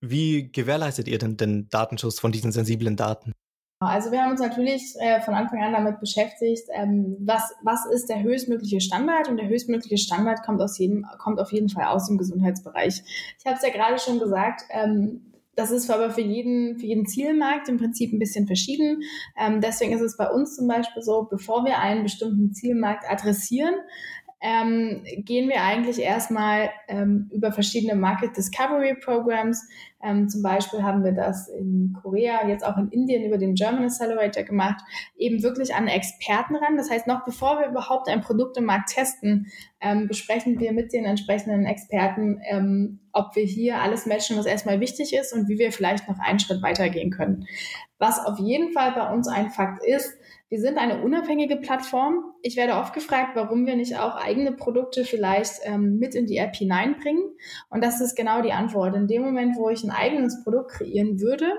Wie 0.00 0.50
gewährleistet 0.52 1.08
ihr 1.08 1.18
denn 1.18 1.36
den 1.36 1.68
Datenschutz 1.70 2.20
von 2.20 2.32
diesen 2.32 2.52
sensiblen 2.52 2.96
Daten? 2.96 3.32
Also 3.80 4.10
wir 4.10 4.20
haben 4.20 4.32
uns 4.32 4.40
natürlich 4.40 4.94
äh, 4.98 5.20
von 5.20 5.34
Anfang 5.34 5.62
an 5.62 5.72
damit 5.72 6.00
beschäftigt, 6.00 6.64
ähm, 6.74 7.16
was, 7.20 7.54
was 7.62 7.86
ist 7.86 8.08
der 8.08 8.22
höchstmögliche 8.22 8.80
Standard 8.80 9.28
und 9.28 9.36
der 9.36 9.48
höchstmögliche 9.48 9.98
Standard 9.98 10.42
kommt, 10.44 10.60
aus 10.60 10.78
jedem, 10.78 11.06
kommt 11.18 11.38
auf 11.38 11.52
jeden 11.52 11.68
Fall 11.68 11.84
aus 11.84 12.08
dem 12.08 12.18
Gesundheitsbereich. 12.18 13.02
Ich 13.38 13.46
habe 13.46 13.56
es 13.56 13.62
ja 13.62 13.70
gerade 13.70 14.00
schon 14.00 14.18
gesagt, 14.18 14.62
ähm, 14.70 15.28
das 15.58 15.72
ist 15.72 15.90
aber 15.90 16.10
für 16.10 16.20
jeden, 16.20 16.78
für 16.78 16.86
jeden 16.86 17.06
Zielmarkt 17.06 17.68
im 17.68 17.78
Prinzip 17.78 18.12
ein 18.12 18.20
bisschen 18.20 18.46
verschieden. 18.46 19.02
Ähm, 19.36 19.60
deswegen 19.60 19.92
ist 19.92 20.02
es 20.02 20.16
bei 20.16 20.30
uns 20.30 20.54
zum 20.54 20.68
Beispiel 20.68 21.02
so, 21.02 21.26
bevor 21.28 21.64
wir 21.64 21.78
einen 21.78 22.04
bestimmten 22.04 22.52
Zielmarkt 22.52 23.10
adressieren, 23.10 23.74
ähm, 24.40 25.02
gehen 25.24 25.48
wir 25.48 25.62
eigentlich 25.62 26.00
erstmal 26.00 26.70
ähm, 26.86 27.28
über 27.32 27.50
verschiedene 27.50 27.96
Market 27.96 28.36
Discovery 28.36 28.94
Programs. 28.94 29.68
Ähm, 30.00 30.28
zum 30.28 30.42
Beispiel 30.42 30.84
haben 30.84 31.02
wir 31.02 31.10
das 31.10 31.48
in 31.48 31.96
Korea, 32.00 32.46
jetzt 32.46 32.64
auch 32.64 32.76
in 32.76 32.88
Indien 32.90 33.24
über 33.24 33.36
den 33.36 33.56
German 33.56 33.84
Accelerator 33.84 34.44
gemacht, 34.44 34.80
eben 35.16 35.42
wirklich 35.42 35.74
an 35.74 35.88
Experten 35.88 36.54
ran. 36.54 36.76
Das 36.76 36.88
heißt, 36.88 37.08
noch 37.08 37.24
bevor 37.24 37.58
wir 37.58 37.66
überhaupt 37.66 38.08
ein 38.08 38.20
Produkt 38.20 38.56
im 38.56 38.64
Markt 38.64 38.90
testen, 38.90 39.48
ähm, 39.80 40.06
besprechen 40.06 40.60
wir 40.60 40.72
mit 40.72 40.92
den 40.92 41.04
entsprechenden 41.04 41.66
Experten, 41.66 42.40
ähm, 42.48 43.00
ob 43.12 43.34
wir 43.34 43.44
hier 43.44 43.80
alles 43.80 44.06
matchen, 44.06 44.36
was 44.36 44.46
erstmal 44.46 44.78
wichtig 44.78 45.12
ist 45.14 45.32
und 45.32 45.48
wie 45.48 45.58
wir 45.58 45.72
vielleicht 45.72 46.08
noch 46.08 46.20
einen 46.20 46.38
Schritt 46.38 46.62
weitergehen 46.62 47.10
können. 47.10 47.46
Was 47.98 48.24
auf 48.24 48.38
jeden 48.38 48.72
Fall 48.72 48.92
bei 48.92 49.12
uns 49.12 49.26
ein 49.26 49.50
Fakt 49.50 49.84
ist, 49.84 50.16
wir 50.50 50.60
sind 50.60 50.78
eine 50.78 51.02
unabhängige 51.02 51.56
Plattform. 51.56 52.24
Ich 52.42 52.56
werde 52.56 52.74
oft 52.74 52.94
gefragt, 52.94 53.32
warum 53.34 53.66
wir 53.66 53.76
nicht 53.76 53.98
auch 53.98 54.16
eigene 54.16 54.52
Produkte 54.52 55.04
vielleicht 55.04 55.60
ähm, 55.64 55.98
mit 55.98 56.14
in 56.14 56.26
die 56.26 56.38
App 56.38 56.56
hineinbringen. 56.56 57.22
Und 57.68 57.84
das 57.84 58.00
ist 58.00 58.16
genau 58.16 58.40
die 58.40 58.52
Antwort. 58.52 58.96
In 58.96 59.06
dem 59.06 59.22
Moment, 59.22 59.56
wo 59.56 59.68
ich 59.68 59.84
ein 59.84 59.90
eigenes 59.90 60.42
Produkt 60.42 60.72
kreieren 60.72 61.20
würde, 61.20 61.52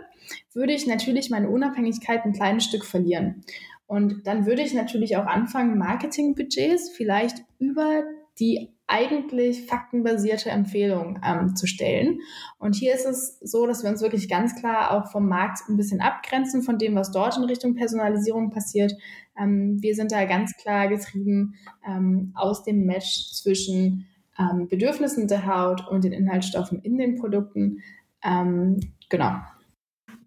würde 0.54 0.74
ich 0.74 0.88
natürlich 0.88 1.30
meine 1.30 1.50
Unabhängigkeit 1.50 2.26
ein 2.26 2.34
kleines 2.34 2.64
Stück 2.64 2.84
verlieren. 2.84 3.44
Und 3.86 4.26
dann 4.26 4.46
würde 4.46 4.64
ich 4.64 4.74
natürlich 4.74 5.18
auch 5.18 5.26
anfangen, 5.26 5.78
Marketingbudgets 5.78 6.90
vielleicht 6.90 7.44
über 7.60 8.04
die 8.40 8.72
eigentlich 8.90 9.68
faktenbasierte 9.68 10.50
Empfehlung 10.50 11.20
ähm, 11.24 11.56
zu 11.56 11.68
stellen. 11.68 12.20
Und 12.58 12.76
hier 12.76 12.94
ist 12.94 13.06
es 13.06 13.40
so, 13.40 13.68
dass 13.68 13.84
wir 13.84 13.90
uns 13.90 14.02
wirklich 14.02 14.28
ganz 14.28 14.56
klar 14.60 14.92
auch 14.92 15.12
vom 15.12 15.28
Markt 15.28 15.60
ein 15.70 15.78
bisschen 15.78 16.02
abgrenzen 16.02 16.64
von 16.64 16.78
dem, 16.78 16.96
was 16.96 17.12
dort 17.12 17.38
in 17.38 17.44
Richtung 17.44 17.76
Personalisierung 17.76 18.50
passiert. 18.50 18.94
Ähm, 19.40 19.78
wir 19.82 19.96
sind 19.96 20.12
da 20.12 20.26
ganz 20.26 20.58
klar 20.58 20.88
getrieben 20.88 21.54
ähm, 21.88 22.34
aus 22.36 22.64
dem 22.64 22.86
Match 22.86 23.32
zwischen 23.32 24.08
ähm, 24.40 24.68
Bedürfnissen 24.68 25.28
der 25.28 25.46
Haut 25.46 25.88
und 25.88 26.04
den 26.04 26.12
Inhaltsstoffen 26.12 26.82
in 26.82 26.98
den 26.98 27.16
Produkten. 27.16 27.84
Ähm, 28.24 28.80
genau. 29.10 29.36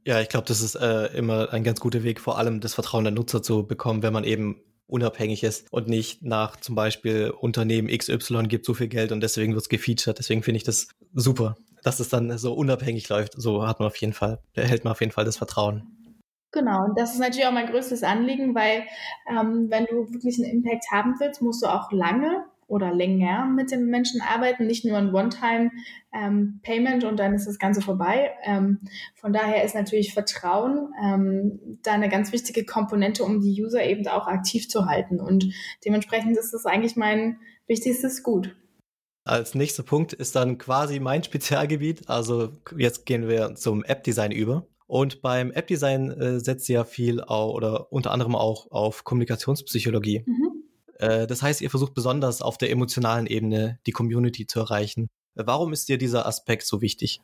Ja, 0.07 0.21
ich 0.21 0.28
glaube, 0.28 0.47
das 0.47 0.61
ist 0.61 0.76
äh, 0.76 1.07
immer 1.16 1.52
ein 1.52 1.64
ganz 1.64 1.81
guter 1.81 2.02
Weg, 2.02 2.21
vor 2.21 2.38
allem 2.38 2.61
das 2.61 2.75
Vertrauen 2.75 3.04
der 3.04 3.12
Nutzer 3.12 3.42
zu 3.42 3.66
bekommen, 3.66 4.02
wenn 4.02 4.12
man 4.12 4.25
eben 4.25 4.57
unabhängig 4.93 5.43
ist 5.43 5.67
und 5.73 5.89
nicht 5.89 6.23
nach 6.23 6.57
zum 6.57 6.75
Beispiel 6.75 7.31
Unternehmen 7.31 7.89
XY 7.89 8.45
gibt 8.45 8.67
so 8.67 8.75
viel 8.75 8.89
Geld 8.89 9.11
und 9.11 9.21
deswegen 9.21 9.55
wird 9.55 9.63
es 9.63 9.69
gefeatured. 9.69 10.19
Deswegen 10.19 10.43
finde 10.43 10.59
ich 10.59 10.65
das 10.65 10.89
super, 11.15 11.57
dass 11.83 11.99
es 11.99 12.09
dann 12.09 12.37
so 12.39 12.53
unabhängig 12.55 13.09
läuft. 13.09 13.33
So 13.37 13.67
hat 13.67 13.81
man 13.81 13.89
auf 13.89 13.97
jeden 13.97 14.13
Fall, 14.13 14.39
erhält 14.55 14.85
man 14.85 14.93
auf 14.93 15.01
jeden 15.01 15.13
Fall 15.13 15.25
das 15.25 15.39
Vertrauen. 15.39 16.03
Genau, 16.53 16.85
und 16.85 16.99
das 16.99 17.15
ist 17.15 17.19
natürlich 17.19 17.47
auch 17.47 17.53
mein 17.53 17.71
größtes 17.71 18.03
Anliegen, 18.03 18.55
weil 18.55 18.85
ähm, 19.31 19.71
wenn 19.71 19.87
du 19.87 20.13
wirklich 20.13 20.37
einen 20.37 20.53
Impact 20.59 20.85
haben 20.93 21.15
willst, 21.19 21.41
musst 21.41 21.63
du 21.63 21.67
auch 21.67 21.91
lange 21.93 22.45
oder 22.73 22.93
länger 22.95 23.45
mit 23.45 23.71
den 23.71 23.85
Menschen 23.85 24.23
arbeiten, 24.23 24.67
nicht 24.67 24.87
nur 24.87 24.97
ein 24.97 25.12
One-Time-Payment 25.12 27.02
ähm, 27.05 27.09
und 27.09 27.19
dann 27.19 27.35
ist 27.35 27.47
das 27.47 27.59
Ganze 27.59 27.83
vorbei. 27.83 28.31
Ähm, 28.45 28.81
von 29.14 29.35
daher 29.35 29.62
ist 29.62 29.75
natürlich 29.75 30.14
Vertrauen 30.14 30.88
ähm, 31.05 31.79
da 31.83 31.93
eine 31.93 32.09
ganz 32.09 32.33
wichtige 32.33 32.64
Komponente, 32.64 33.25
um 33.25 33.43
die 33.43 33.62
User 33.62 33.85
eben 33.85 34.09
auch 34.09 34.26
aktiv 34.26 34.71
zu 34.71 34.87
halten. 34.87 35.21
Und 35.21 35.52
dementsprechend 35.85 36.38
ist 36.38 36.55
das 36.55 36.64
eigentlich 36.64 36.97
mein 36.97 37.41
wichtigstes 37.67 38.23
Gut. 38.23 38.57
Als 39.25 39.55
nächster 39.55 39.83
Punkt 39.83 40.14
ist 40.14 40.35
dann 40.35 40.57
quasi 40.57 40.99
mein 40.99 41.23
Spezialgebiet. 41.25 42.09
Also 42.09 42.52
jetzt 42.75 43.05
gehen 43.05 43.29
wir 43.29 43.55
zum 43.55 43.85
App-Design 43.85 44.33
über. 44.33 44.67
Und 44.87 45.21
beim 45.21 45.50
App-Design 45.50 46.11
äh, 46.11 46.41
setzt 46.41 46.71
ja 46.71 46.85
viel 46.85 47.21
auch, 47.21 47.52
oder 47.52 47.93
unter 47.93 48.12
anderem 48.12 48.35
auch 48.35 48.71
auf 48.71 49.05
Kommunikationspsychologie. 49.05 50.25
Mhm. 50.25 50.62
Äh, 51.03 51.27
das 51.27 51.43
heißt, 51.43 51.61
ihr 51.61 51.71
versucht 51.71 51.95
besonders 51.95 52.41
auf 52.41 52.57
der 52.57 52.71
emotionalen 52.71 53.27
Ebene 53.27 53.79
die 53.87 53.93
Community 53.93 54.47
zu 54.47 54.61
erreichen. 54.61 55.09
Warum 55.35 55.73
ist 55.73 55.89
dir 55.89 55.99
dieser 55.99 56.27
Aspekt 56.27 56.65
so 56.65 56.81
wichtig? 56.81 57.21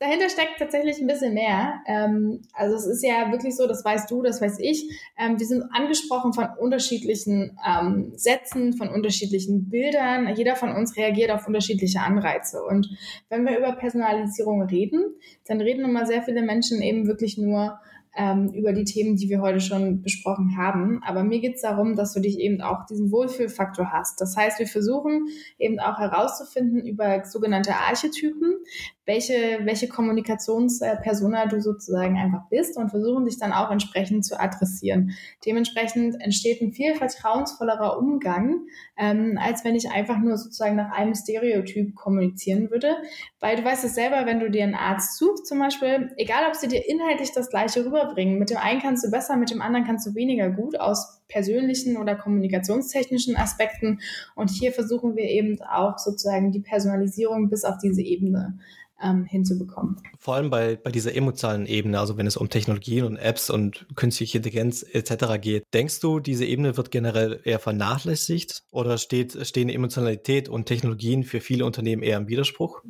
Dahinter 0.00 0.28
steckt 0.28 0.58
tatsächlich 0.58 0.98
ein 0.98 1.06
bisschen 1.06 1.32
mehr. 1.32 1.80
Ähm, 1.86 2.42
also 2.54 2.74
es 2.74 2.86
ist 2.86 3.04
ja 3.04 3.30
wirklich 3.30 3.56
so, 3.56 3.68
das 3.68 3.84
weißt 3.84 4.10
du, 4.10 4.22
das 4.22 4.42
weiß 4.42 4.58
ich. 4.58 4.90
Ähm, 5.16 5.38
wir 5.38 5.46
sind 5.46 5.62
angesprochen 5.72 6.32
von 6.32 6.48
unterschiedlichen 6.58 7.56
ähm, 7.64 8.12
Sätzen, 8.16 8.72
von 8.72 8.88
unterschiedlichen 8.88 9.70
Bildern. 9.70 10.34
Jeder 10.34 10.56
von 10.56 10.72
uns 10.74 10.96
reagiert 10.96 11.30
auf 11.30 11.46
unterschiedliche 11.46 12.00
Anreize. 12.00 12.62
Und 12.64 12.90
wenn 13.28 13.46
wir 13.46 13.56
über 13.56 13.72
Personalisierung 13.72 14.62
reden, 14.62 15.14
dann 15.46 15.60
reden 15.60 15.84
immer 15.84 16.04
sehr 16.04 16.22
viele 16.22 16.42
Menschen 16.42 16.82
eben 16.82 17.06
wirklich 17.06 17.38
nur 17.38 17.78
ähm, 18.14 18.50
über 18.52 18.72
die 18.72 18.84
Themen, 18.84 19.16
die 19.16 19.28
wir 19.28 19.40
heute 19.40 19.60
schon 19.60 20.02
besprochen 20.02 20.56
haben. 20.56 21.02
Aber 21.04 21.24
mir 21.24 21.40
geht 21.40 21.56
es 21.56 21.62
darum, 21.62 21.96
dass 21.96 22.12
du 22.12 22.20
dich 22.20 22.38
eben 22.38 22.60
auch 22.60 22.84
diesen 22.86 23.10
Wohlfühlfaktor 23.10 23.90
hast. 23.90 24.20
Das 24.20 24.36
heißt, 24.36 24.58
wir 24.58 24.66
versuchen 24.66 25.28
eben 25.58 25.80
auch 25.80 25.98
herauszufinden 25.98 26.86
über 26.86 27.24
sogenannte 27.24 27.74
Archetypen, 27.74 28.56
welche, 29.04 29.60
welche 29.64 29.88
Kommunikationspersona 29.88 31.46
du 31.46 31.60
sozusagen 31.60 32.16
einfach 32.16 32.48
bist 32.48 32.76
und 32.76 32.90
versuchen 32.90 33.24
dich 33.24 33.38
dann 33.38 33.52
auch 33.52 33.70
entsprechend 33.70 34.24
zu 34.24 34.38
adressieren. 34.38 35.12
Dementsprechend 35.44 36.20
entsteht 36.20 36.60
ein 36.60 36.72
viel 36.72 36.94
vertrauensvollerer 36.94 37.98
Umgang, 37.98 38.66
ähm, 38.96 39.38
als 39.42 39.64
wenn 39.64 39.74
ich 39.74 39.90
einfach 39.90 40.18
nur 40.18 40.36
sozusagen 40.36 40.76
nach 40.76 40.92
einem 40.92 41.14
Stereotyp 41.14 41.94
kommunizieren 41.94 42.70
würde. 42.70 42.96
Weil 43.40 43.56
du 43.56 43.64
weißt 43.64 43.84
es 43.84 43.94
selber, 43.94 44.24
wenn 44.26 44.40
du 44.40 44.50
dir 44.50 44.62
einen 44.62 44.74
Arzt 44.74 45.18
suchst 45.18 45.46
zum 45.46 45.58
Beispiel, 45.58 46.12
egal 46.16 46.46
ob 46.48 46.54
sie 46.54 46.68
dir 46.68 46.88
inhaltlich 46.88 47.32
das 47.32 47.50
Gleiche 47.50 47.84
rüberbringen, 47.84 48.38
mit 48.38 48.50
dem 48.50 48.58
einen 48.58 48.80
kannst 48.80 49.04
du 49.04 49.10
besser, 49.10 49.36
mit 49.36 49.50
dem 49.50 49.62
anderen 49.62 49.84
kannst 49.84 50.06
du 50.06 50.14
weniger 50.14 50.50
gut 50.50 50.78
aus 50.78 51.21
persönlichen 51.32 51.96
oder 51.96 52.14
kommunikationstechnischen 52.14 53.36
Aspekten. 53.36 54.00
Und 54.34 54.50
hier 54.50 54.72
versuchen 54.72 55.16
wir 55.16 55.24
eben 55.24 55.60
auch 55.62 55.98
sozusagen 55.98 56.52
die 56.52 56.60
Personalisierung 56.60 57.48
bis 57.48 57.64
auf 57.64 57.78
diese 57.82 58.02
Ebene 58.02 58.58
ähm, 59.02 59.24
hinzubekommen. 59.24 59.96
Vor 60.18 60.34
allem 60.34 60.50
bei, 60.50 60.76
bei 60.76 60.90
dieser 60.90 61.14
emotionalen 61.14 61.66
Ebene, 61.66 61.98
also 61.98 62.16
wenn 62.16 62.26
es 62.26 62.36
um 62.36 62.48
Technologien 62.48 63.04
und 63.04 63.16
Apps 63.16 63.50
und 63.50 63.86
künstliche 63.96 64.38
Intelligenz 64.38 64.84
etc. 64.92 65.40
geht, 65.40 65.64
denkst 65.74 66.00
du, 66.00 66.20
diese 66.20 66.44
Ebene 66.44 66.76
wird 66.76 66.90
generell 66.90 67.40
eher 67.44 67.58
vernachlässigt 67.58 68.62
oder 68.70 68.98
steht, 68.98 69.46
stehen 69.46 69.68
Emotionalität 69.68 70.48
und 70.48 70.66
Technologien 70.66 71.24
für 71.24 71.40
viele 71.40 71.64
Unternehmen 71.64 72.02
eher 72.02 72.18
im 72.18 72.28
Widerspruch? 72.28 72.82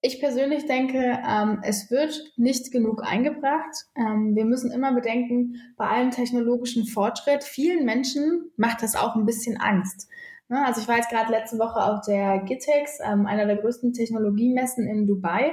Ich 0.00 0.20
persönlich 0.20 0.66
denke, 0.66 1.18
ähm, 1.28 1.60
es 1.62 1.90
wird 1.90 2.32
nicht 2.36 2.70
genug 2.70 3.02
eingebracht. 3.02 3.86
Ähm, 3.96 4.36
wir 4.36 4.44
müssen 4.44 4.70
immer 4.70 4.92
bedenken, 4.94 5.56
bei 5.76 5.88
allem 5.88 6.12
technologischen 6.12 6.86
Fortschritt, 6.86 7.42
vielen 7.42 7.84
Menschen 7.84 8.52
macht 8.56 8.82
das 8.82 8.94
auch 8.94 9.16
ein 9.16 9.26
bisschen 9.26 9.60
Angst. 9.60 10.08
Ne, 10.48 10.64
also 10.64 10.80
ich 10.80 10.88
war 10.88 10.96
jetzt 10.96 11.10
gerade 11.10 11.30
letzte 11.32 11.58
Woche 11.58 11.82
auf 11.82 12.00
der 12.06 12.38
GITEX, 12.44 13.00
ähm, 13.04 13.26
einer 13.26 13.46
der 13.46 13.56
größten 13.56 13.92
Technologiemessen 13.92 14.86
in 14.86 15.06
Dubai. 15.06 15.52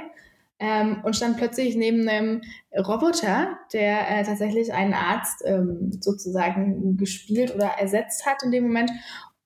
Ähm, 0.58 1.02
und 1.04 1.14
stand 1.14 1.36
plötzlich 1.36 1.76
neben 1.76 2.08
einem 2.08 2.40
Roboter, 2.74 3.58
der 3.74 4.08
äh, 4.08 4.24
tatsächlich 4.24 4.72
einen 4.72 4.94
Arzt 4.94 5.42
ähm, 5.44 5.90
sozusagen 6.00 6.96
gespielt 6.96 7.54
oder 7.54 7.72
ersetzt 7.78 8.24
hat 8.24 8.42
in 8.42 8.52
dem 8.52 8.64
Moment. 8.64 8.90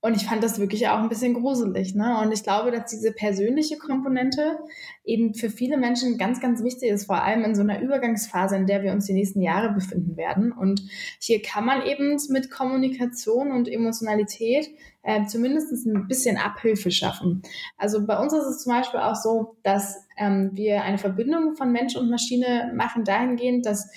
Und 0.03 0.17
ich 0.17 0.27
fand 0.27 0.43
das 0.43 0.59
wirklich 0.59 0.89
auch 0.89 0.99
ein 0.99 1.11
bisschen 1.11 1.35
gruselig. 1.35 1.95
Ne? 1.95 2.19
Und 2.23 2.33
ich 2.33 2.43
glaube, 2.43 2.71
dass 2.71 2.91
diese 2.91 3.13
persönliche 3.13 3.77
Komponente 3.77 4.59
eben 5.05 5.35
für 5.35 5.51
viele 5.51 5.77
Menschen 5.77 6.17
ganz, 6.17 6.41
ganz 6.41 6.63
wichtig 6.65 6.91
ist, 6.91 7.05
vor 7.05 7.23
allem 7.23 7.45
in 7.45 7.55
so 7.55 7.61
einer 7.61 7.83
Übergangsphase, 7.83 8.57
in 8.57 8.67
der 8.67 8.83
wir 8.83 8.93
uns 8.93 9.05
die 9.05 9.13
nächsten 9.13 9.43
Jahre 9.43 9.75
befinden 9.75 10.17
werden. 10.17 10.53
Und 10.53 10.83
hier 11.21 11.43
kann 11.43 11.67
man 11.67 11.85
eben 11.85 12.17
mit 12.31 12.51
Kommunikation 12.51 13.53
und 13.53 13.69
Emotionalität 13.69 14.71
äh, 15.03 15.27
zumindest 15.27 15.87
ein 15.87 16.07
bisschen 16.09 16.39
Abhilfe 16.39 16.91
schaffen. 16.91 17.43
Also 17.77 18.07
bei 18.07 18.19
uns 18.19 18.33
ist 18.33 18.47
es 18.47 18.63
zum 18.63 18.73
Beispiel 18.73 19.01
auch 19.01 19.17
so, 19.17 19.57
dass 19.63 20.07
ähm, 20.17 20.51
wir 20.55 20.83
eine 20.83 20.99
Verbindung 20.99 21.57
von 21.57 21.73
Mensch 21.73 21.97
und 21.97 22.09
Maschine 22.11 22.73
machen 22.75 23.05
dahingehend, 23.05 23.67
dass 23.67 23.91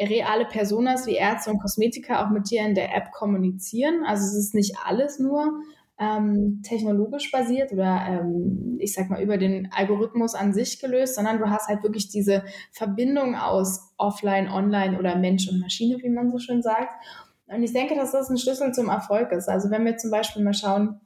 reale 0.00 0.44
Personas 0.44 1.06
wie 1.06 1.16
Ärzte 1.16 1.50
und 1.50 1.60
Kosmetiker 1.60 2.24
auch 2.24 2.30
mit 2.30 2.50
dir 2.50 2.64
in 2.64 2.74
der 2.74 2.94
App 2.94 3.10
kommunizieren. 3.12 4.04
Also 4.06 4.24
es 4.24 4.34
ist 4.34 4.54
nicht 4.54 4.76
alles 4.84 5.18
nur 5.18 5.60
ähm, 5.98 6.62
technologisch 6.62 7.30
basiert 7.32 7.72
oder 7.72 8.06
ähm, 8.08 8.78
ich 8.80 8.94
sag 8.94 9.10
mal 9.10 9.20
über 9.20 9.36
den 9.36 9.70
Algorithmus 9.72 10.34
an 10.34 10.52
sich 10.54 10.80
gelöst, 10.80 11.16
sondern 11.16 11.38
du 11.38 11.50
hast 11.50 11.68
halt 11.68 11.82
wirklich 11.82 12.08
diese 12.08 12.44
Verbindung 12.70 13.34
aus 13.34 13.92
Offline, 13.96 14.48
Online 14.48 14.98
oder 14.98 15.16
Mensch 15.16 15.48
und 15.48 15.58
Maschine, 15.58 15.98
wie 16.02 16.10
man 16.10 16.30
so 16.30 16.38
schön 16.38 16.62
sagt. 16.62 16.92
Und 17.48 17.62
ich 17.62 17.72
denke, 17.72 17.96
dass 17.96 18.12
das 18.12 18.30
ein 18.30 18.38
Schlüssel 18.38 18.72
zum 18.72 18.88
Erfolg 18.88 19.32
ist. 19.32 19.48
Also 19.48 19.70
wenn 19.70 19.84
wir 19.84 19.96
zum 19.96 20.10
Beispiel 20.10 20.44
mal 20.44 20.54
schauen, 20.54 21.00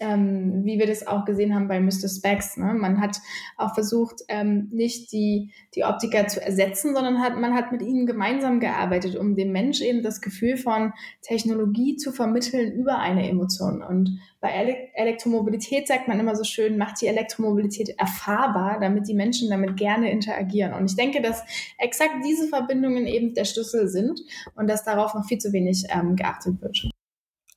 ähm, 0.00 0.64
wie 0.64 0.78
wir 0.78 0.86
das 0.86 1.06
auch 1.06 1.26
gesehen 1.26 1.54
haben 1.54 1.68
bei 1.68 1.78
Mr. 1.78 2.08
Specs. 2.08 2.56
Ne? 2.56 2.74
Man 2.74 3.00
hat 3.00 3.18
auch 3.58 3.74
versucht, 3.74 4.22
ähm, 4.28 4.68
nicht 4.72 5.12
die, 5.12 5.52
die 5.74 5.84
Optiker 5.84 6.26
zu 6.26 6.42
ersetzen, 6.42 6.94
sondern 6.94 7.20
hat, 7.20 7.38
man 7.38 7.54
hat 7.54 7.70
mit 7.70 7.82
ihnen 7.82 8.06
gemeinsam 8.06 8.60
gearbeitet, 8.60 9.16
um 9.16 9.36
dem 9.36 9.52
Mensch 9.52 9.82
eben 9.82 10.02
das 10.02 10.22
Gefühl 10.22 10.56
von 10.56 10.92
Technologie 11.20 11.96
zu 11.96 12.12
vermitteln 12.12 12.72
über 12.72 12.98
eine 12.98 13.28
Emotion. 13.28 13.82
Und 13.82 14.18
bei 14.40 14.50
Ele 14.50 14.76
Elektromobilität 14.94 15.86
sagt 15.86 16.08
man 16.08 16.18
immer 16.18 16.34
so 16.34 16.44
schön, 16.44 16.78
macht 16.78 17.02
die 17.02 17.06
Elektromobilität 17.06 17.90
erfahrbar, 17.98 18.80
damit 18.80 19.06
die 19.06 19.14
Menschen 19.14 19.50
damit 19.50 19.76
gerne 19.76 20.10
interagieren. 20.10 20.72
Und 20.72 20.90
ich 20.90 20.96
denke, 20.96 21.20
dass 21.20 21.42
exakt 21.78 22.24
diese 22.26 22.48
Verbindungen 22.48 23.06
eben 23.06 23.34
der 23.34 23.44
Schlüssel 23.44 23.88
sind 23.88 24.20
und 24.54 24.68
dass 24.68 24.82
darauf 24.82 25.14
noch 25.14 25.26
viel 25.26 25.38
zu 25.38 25.52
wenig 25.52 25.84
ähm, 25.90 26.16
geachtet 26.16 26.60
wird. 26.62 26.90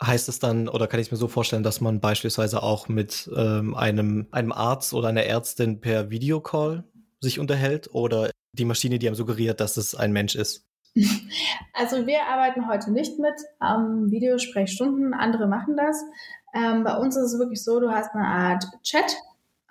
Heißt 0.06 0.28
es 0.28 0.40
dann, 0.40 0.68
oder 0.68 0.88
kann 0.88 1.00
ich 1.00 1.12
mir 1.12 1.18
so 1.18 1.28
vorstellen, 1.28 1.64
dass 1.64 1.80
man 1.80 2.00
beispielsweise 2.00 2.62
auch 2.62 2.90
mit 2.90 3.30
ähm, 3.36 3.76
einem, 3.76 4.28
einem 4.32 4.52
Arzt 4.52 4.94
oder 4.94 5.08
einer 5.08 5.24
Ärztin 5.24 5.80
per 5.80 6.10
Videocall 6.10 6.84
sich 7.22 7.40
unterhält 7.40 7.90
oder 7.94 8.30
die 8.52 8.66
Maschine, 8.66 9.00
die 9.00 9.08
einem 9.08 9.16
suggeriert, 9.16 9.60
dass 9.60 9.78
es 9.78 9.96
ein 9.96 10.12
Mensch 10.12 10.36
ist? 10.36 10.66
Also 11.76 12.06
wir 12.06 12.28
arbeiten 12.28 12.68
heute 12.68 12.92
nicht 12.92 13.18
mit 13.18 13.34
ähm, 13.60 14.12
Videosprechstunden, 14.12 15.16
andere 15.16 15.48
machen 15.48 15.76
das. 15.76 16.00
Ähm, 16.54 16.84
bei 16.84 16.96
uns 16.96 17.18
ist 17.18 17.34
es 17.34 17.40
wirklich 17.40 17.64
so, 17.64 17.80
du 17.80 17.90
hast 17.90 18.14
eine 18.14 18.28
Art 18.28 18.64
Chat, 18.84 19.18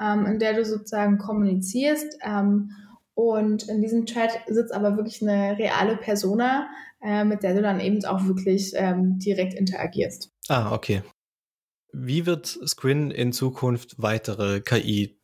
ähm, 0.01 0.27
in 0.27 0.41
der 0.41 0.55
du 0.55 0.65
sozusagen 0.65 1.19
kommunizierst 1.19 2.19
ähm, 2.23 2.73
und 3.15 3.69
in 3.69 3.81
diesem 3.81 4.07
Chat 4.07 4.31
sitzt 4.49 4.75
aber 4.75 4.97
wirklich 4.97 5.23
eine 5.23 5.57
reale 5.59 5.97
Persona, 5.97 6.67
äh, 7.03 7.25
mit 7.25 7.43
der 7.43 7.55
du 7.55 7.63
dann 7.63 7.81
eben 7.81 8.05
auch 8.05 8.25
wirklich 8.27 8.73
ähm, 8.75 9.19
direkt 9.19 9.55
interagierst. 9.55 10.31
Ah, 10.49 10.73
okay. 10.73 11.03
Wie 11.93 12.27
wird 12.27 12.47
Squin 12.47 13.11
in 13.11 13.33
Zukunft 13.33 13.97
weitere 13.99 14.61
KI 14.61 15.19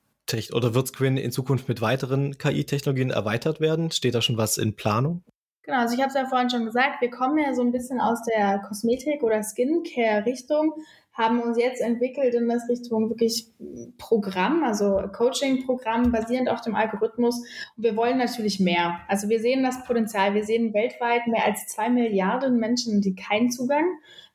oder 0.52 0.74
wird 0.74 0.88
Squin 0.88 1.16
in 1.16 1.32
Zukunft 1.32 1.68
mit 1.68 1.80
weiteren 1.80 2.36
KI-Technologien 2.36 3.10
erweitert 3.10 3.60
werden? 3.60 3.90
Steht 3.90 4.14
da 4.14 4.20
schon 4.20 4.36
was 4.36 4.58
in 4.58 4.76
Planung? 4.76 5.22
Genau, 5.68 5.80
also 5.80 5.94
ich 5.94 6.00
habe 6.00 6.08
es 6.08 6.14
ja 6.14 6.24
vorhin 6.24 6.48
schon 6.48 6.64
gesagt, 6.64 7.02
wir 7.02 7.10
kommen 7.10 7.36
ja 7.36 7.52
so 7.52 7.60
ein 7.60 7.72
bisschen 7.72 8.00
aus 8.00 8.22
der 8.22 8.62
Kosmetik- 8.66 9.22
oder 9.22 9.42
Skincare-Richtung 9.42 10.72
haben 11.12 11.42
uns 11.42 11.58
jetzt 11.58 11.82
entwickelt 11.82 12.32
in 12.32 12.48
das 12.48 12.66
Richtung 12.70 13.10
wirklich 13.10 13.52
Programm, 13.98 14.64
also 14.64 15.02
Coaching-Programm 15.12 16.10
basierend 16.10 16.48
auf 16.48 16.62
dem 16.62 16.74
Algorithmus. 16.74 17.40
Und 17.76 17.84
wir 17.84 17.96
wollen 17.96 18.16
natürlich 18.16 18.60
mehr. 18.60 19.00
Also 19.08 19.28
wir 19.28 19.40
sehen 19.40 19.62
das 19.62 19.84
Potenzial. 19.84 20.32
Wir 20.32 20.44
sehen 20.44 20.72
weltweit 20.72 21.26
mehr 21.26 21.44
als 21.44 21.66
zwei 21.66 21.90
Milliarden 21.90 22.56
Menschen, 22.56 23.02
die 23.02 23.14
keinen 23.14 23.50
Zugang 23.50 23.84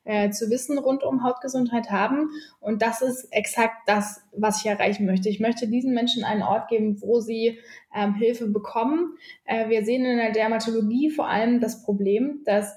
äh, 0.04 0.30
zu 0.30 0.50
Wissen 0.50 0.78
rund 0.78 1.02
um 1.02 1.24
Hautgesundheit 1.24 1.90
haben. 1.90 2.30
Und 2.60 2.82
das 2.82 3.02
ist 3.02 3.28
exakt 3.32 3.76
das, 3.86 4.22
was 4.36 4.60
ich 4.60 4.70
erreichen 4.70 5.06
möchte. 5.06 5.28
Ich 5.28 5.40
möchte 5.40 5.68
diesen 5.68 5.94
Menschen 5.94 6.24
einen 6.24 6.42
Ort 6.42 6.68
geben, 6.68 7.00
wo 7.00 7.20
sie 7.20 7.58
ähm, 7.94 8.14
Hilfe 8.14 8.48
bekommen. 8.48 9.16
Äh, 9.44 9.68
wir 9.68 9.84
sehen 9.84 10.04
in 10.04 10.18
der 10.18 10.32
Dermatologie 10.32 11.10
vor 11.10 11.28
allem 11.28 11.60
das 11.60 11.82
Problem, 11.82 12.42
dass 12.44 12.76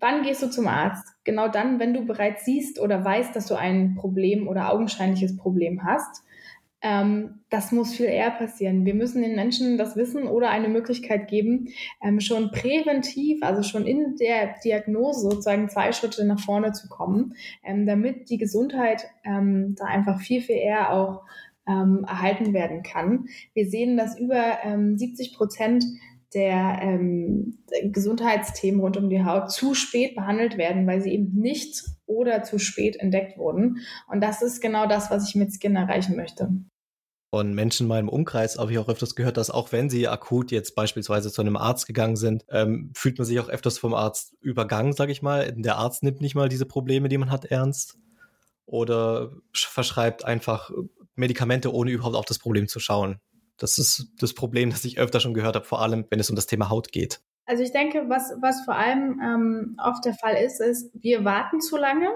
wann 0.00 0.22
gehst 0.22 0.42
du 0.42 0.50
zum 0.50 0.68
Arzt? 0.68 1.14
Genau 1.24 1.48
dann, 1.48 1.78
wenn 1.78 1.94
du 1.94 2.04
bereits 2.04 2.44
siehst 2.44 2.78
oder 2.78 3.04
weißt, 3.04 3.34
dass 3.34 3.46
du 3.46 3.54
ein 3.54 3.94
Problem 3.94 4.46
oder 4.48 4.72
augenscheinliches 4.72 5.36
Problem 5.36 5.84
hast. 5.84 6.22
Ähm, 6.82 7.40
das 7.48 7.72
muss 7.72 7.94
viel 7.94 8.06
eher 8.06 8.30
passieren. 8.30 8.84
Wir 8.84 8.94
müssen 8.94 9.22
den 9.22 9.34
Menschen 9.34 9.78
das 9.78 9.96
Wissen 9.96 10.24
oder 10.24 10.50
eine 10.50 10.68
Möglichkeit 10.68 11.28
geben, 11.28 11.68
ähm, 12.02 12.20
schon 12.20 12.50
präventiv, 12.50 13.42
also 13.42 13.62
schon 13.62 13.86
in 13.86 14.16
der 14.16 14.54
Diagnose 14.62 15.20
sozusagen 15.20 15.68
zwei 15.68 15.92
Schritte 15.92 16.24
nach 16.26 16.40
vorne 16.40 16.72
zu 16.72 16.88
kommen, 16.88 17.34
ähm, 17.64 17.86
damit 17.86 18.28
die 18.28 18.38
Gesundheit 18.38 19.06
ähm, 19.24 19.74
da 19.78 19.86
einfach 19.86 20.20
viel, 20.20 20.42
viel 20.42 20.56
eher 20.56 20.92
auch 20.92 21.22
ähm, 21.66 22.04
erhalten 22.06 22.52
werden 22.52 22.82
kann. 22.82 23.26
Wir 23.54 23.68
sehen, 23.68 23.96
dass 23.96 24.18
über 24.18 24.58
70 24.96 25.30
ähm, 25.30 25.36
Prozent 25.36 25.84
der 26.34 26.80
ähm, 26.82 27.58
Gesundheitsthemen 27.84 28.80
rund 28.80 28.96
um 28.96 29.08
die 29.08 29.24
Haut 29.24 29.50
zu 29.50 29.74
spät 29.74 30.14
behandelt 30.14 30.58
werden, 30.58 30.86
weil 30.86 31.00
sie 31.00 31.12
eben 31.12 31.32
nicht 31.34 31.84
oder 32.06 32.42
zu 32.42 32.58
spät 32.58 32.96
entdeckt 32.96 33.36
wurden. 33.38 33.78
Und 34.08 34.20
das 34.20 34.42
ist 34.42 34.60
genau 34.60 34.86
das, 34.86 35.10
was 35.10 35.28
ich 35.28 35.34
mit 35.34 35.52
Skin 35.52 35.76
erreichen 35.76 36.16
möchte. 36.16 36.48
Von 37.30 37.54
Menschen 37.54 37.84
in 37.84 37.88
meinem 37.88 38.08
Umkreis 38.08 38.56
habe 38.56 38.72
ich 38.72 38.78
auch 38.78 38.88
öfters 38.88 39.16
gehört, 39.16 39.36
dass 39.36 39.50
auch 39.50 39.72
wenn 39.72 39.90
sie 39.90 40.06
akut 40.06 40.52
jetzt 40.52 40.76
beispielsweise 40.76 41.32
zu 41.32 41.42
einem 41.42 41.56
Arzt 41.56 41.86
gegangen 41.86 42.16
sind, 42.16 42.44
ähm, 42.50 42.92
fühlt 42.96 43.18
man 43.18 43.26
sich 43.26 43.40
auch 43.40 43.48
öfters 43.48 43.78
vom 43.78 43.94
Arzt 43.94 44.34
übergangen, 44.40 44.92
sage 44.92 45.12
ich 45.12 45.22
mal. 45.22 45.52
Der 45.52 45.76
Arzt 45.76 46.02
nimmt 46.04 46.20
nicht 46.20 46.36
mal 46.36 46.48
diese 46.48 46.66
Probleme, 46.66 47.08
die 47.08 47.18
man 47.18 47.30
hat, 47.30 47.44
ernst. 47.44 47.98
oder 48.64 49.32
verschreibt 49.52 50.24
einfach 50.24 50.70
Medikamente, 51.14 51.72
ohne 51.72 51.90
überhaupt 51.90 52.16
auf 52.16 52.24
das 52.24 52.38
Problem 52.38 52.68
zu 52.68 52.80
schauen. 52.80 53.20
Das 53.58 53.78
ist 53.78 54.08
das 54.18 54.34
Problem, 54.34 54.70
das 54.70 54.84
ich 54.84 54.98
öfter 54.98 55.20
schon 55.20 55.34
gehört 55.34 55.56
habe, 55.56 55.64
vor 55.64 55.80
allem 55.82 56.06
wenn 56.10 56.20
es 56.20 56.30
um 56.30 56.36
das 56.36 56.46
Thema 56.46 56.68
Haut 56.68 56.92
geht. 56.92 57.20
Also 57.46 57.62
ich 57.62 57.70
denke, 57.70 58.08
was, 58.08 58.34
was 58.40 58.64
vor 58.64 58.74
allem 58.74 59.20
ähm, 59.22 59.76
oft 59.82 60.04
der 60.04 60.14
Fall 60.14 60.34
ist, 60.36 60.60
ist, 60.60 60.90
wir 61.00 61.24
warten 61.24 61.60
zu 61.60 61.76
lange 61.76 62.08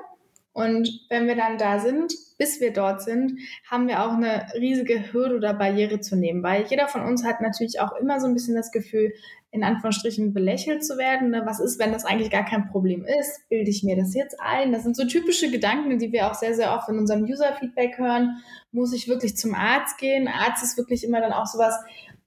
und 0.53 1.07
wenn 1.09 1.29
wir 1.29 1.37
dann 1.37 1.57
da 1.57 1.79
sind, 1.79 2.13
bis 2.37 2.61
wir 2.61 2.73
dort 2.73 3.03
sind, 3.03 3.39
haben 3.71 3.87
wir 3.87 4.05
auch 4.05 4.15
eine 4.15 4.49
riesige 4.55 5.13
Hürde 5.13 5.37
oder 5.37 5.55
Barriere 5.55 6.01
zu 6.01 6.17
nehmen, 6.17 6.43
weil 6.43 6.65
jeder 6.67 6.89
von 6.89 7.03
uns 7.03 7.25
hat 7.25 7.41
natürlich 7.41 7.81
auch 7.81 7.93
immer 7.93 8.19
so 8.19 8.27
ein 8.27 8.35
bisschen 8.35 8.57
das 8.57 8.73
Gefühl, 8.73 9.13
in 9.53 9.63
Anführungsstrichen 9.63 10.33
belächelt 10.33 10.85
zu 10.85 10.99
werden. 10.99 11.31
Ne? 11.31 11.43
Was 11.45 11.61
ist, 11.61 11.79
wenn 11.79 11.93
das 11.93 12.05
eigentlich 12.05 12.31
gar 12.31 12.45
kein 12.45 12.69
Problem 12.69 13.05
ist? 13.05 13.49
Bilde 13.49 13.71
ich 13.71 13.85
mir 13.85 13.97
das 13.97 14.15
jetzt 14.15 14.41
ein? 14.41 14.73
Das 14.73 14.83
sind 14.83 14.97
so 14.97 15.07
typische 15.07 15.51
Gedanken, 15.51 15.99
die 15.99 16.13
wir 16.13 16.29
auch 16.29 16.35
sehr, 16.35 16.55
sehr 16.55 16.75
oft 16.75 16.89
in 16.89 16.99
unserem 16.99 17.23
User-Feedback 17.23 17.99
hören. 17.99 18.43
Muss 18.73 18.93
ich 18.93 19.09
wirklich 19.09 19.37
zum 19.37 19.55
Arzt 19.55 19.99
gehen? 19.99 20.29
Arzt 20.29 20.65
ist 20.65 20.77
wirklich 20.77 21.05
immer 21.05 21.21
dann 21.21 21.33
auch 21.33 21.47
sowas, 21.47 21.77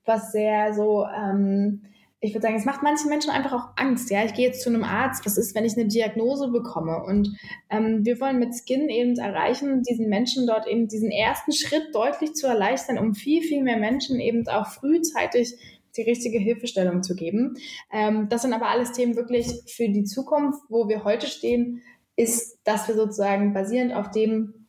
was 0.06 0.32
sehr 0.32 0.74
so... 0.74 1.06
Ähm, 1.06 1.82
ich 2.24 2.34
würde 2.34 2.44
sagen, 2.44 2.56
es 2.56 2.64
macht 2.64 2.84
manchen 2.84 3.10
Menschen 3.10 3.32
einfach 3.32 3.52
auch 3.52 3.68
Angst. 3.76 4.10
Ja, 4.10 4.24
ich 4.24 4.34
gehe 4.34 4.48
jetzt 4.48 4.62
zu 4.62 4.70
einem 4.70 4.86
Arzt. 4.86 5.26
Was 5.26 5.38
ist, 5.38 5.54
wenn 5.56 5.66
ich 5.66 5.76
eine 5.76 5.88
Diagnose 5.88 6.48
bekomme? 6.48 7.04
Und 7.04 7.38
ähm, 7.70 8.06
wir 8.06 8.22
wollen 8.22 8.40
mit 8.40 8.56
Skin 8.56 8.88
eben 8.88 9.18
erreichen, 9.18 9.84
diesen 9.84 10.08
Menschen 10.08 10.48
dort 10.48 10.66
eben 10.66 10.88
diesen 10.88 11.12
ersten 11.12 11.52
Schritt 11.52 11.94
deutlich 11.94 12.34
zu 12.34 12.48
erleichtern, 12.48 12.98
um 12.98 13.14
viel, 13.14 13.42
viel 13.42 13.62
mehr 13.62 13.76
Menschen 13.76 14.22
eben 14.22 14.48
auch 14.48 14.68
frühzeitig 14.68 15.58
die 15.98 16.04
richtige 16.04 16.40
Hilfestellung 16.40 17.04
zu 17.04 17.14
geben. 17.14 17.58
Ähm, 17.92 18.30
das 18.30 18.44
sind 18.44 18.54
aber 18.54 18.70
alles 18.70 18.94
Themen 18.94 19.18
wirklich 19.18 19.62
für 19.68 19.90
die 19.90 20.06
Zukunft, 20.06 20.62
wo 20.70 20.88
wir 20.88 21.04
heute 21.04 21.28
stehen, 21.28 21.82
ist, 22.16 22.58
dass 22.64 22.88
wir 22.88 22.96
sozusagen 22.96 23.54
basierend 23.54 23.94
auf 23.94 24.12
dem, 24.12 24.63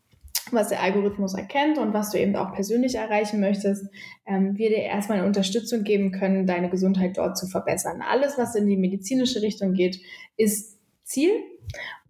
was 0.55 0.69
der 0.69 0.83
Algorithmus 0.83 1.35
erkennt 1.35 1.79
und 1.79 1.93
was 1.93 2.11
du 2.11 2.19
eben 2.19 2.37
auch 2.37 2.53
persönlich 2.53 2.95
erreichen 2.95 3.40
möchtest, 3.40 3.87
ähm, 4.27 4.57
wir 4.57 4.69
dir 4.71 4.79
erstmal 4.79 5.19
eine 5.19 5.27
Unterstützung 5.27 5.85
geben 5.85 6.12
können, 6.12 6.47
deine 6.47 6.71
Gesundheit 6.71 7.17
dort 7.17 7.37
zu 7.37 7.47
verbessern. 7.47 8.03
Alles, 8.03 8.38
was 8.38 8.55
in 8.55 8.67
die 8.67 8.77
medizinische 8.77 9.43
Richtung 9.43 9.73
geht, 9.75 10.01
ist 10.37 10.79
Ziel 11.05 11.31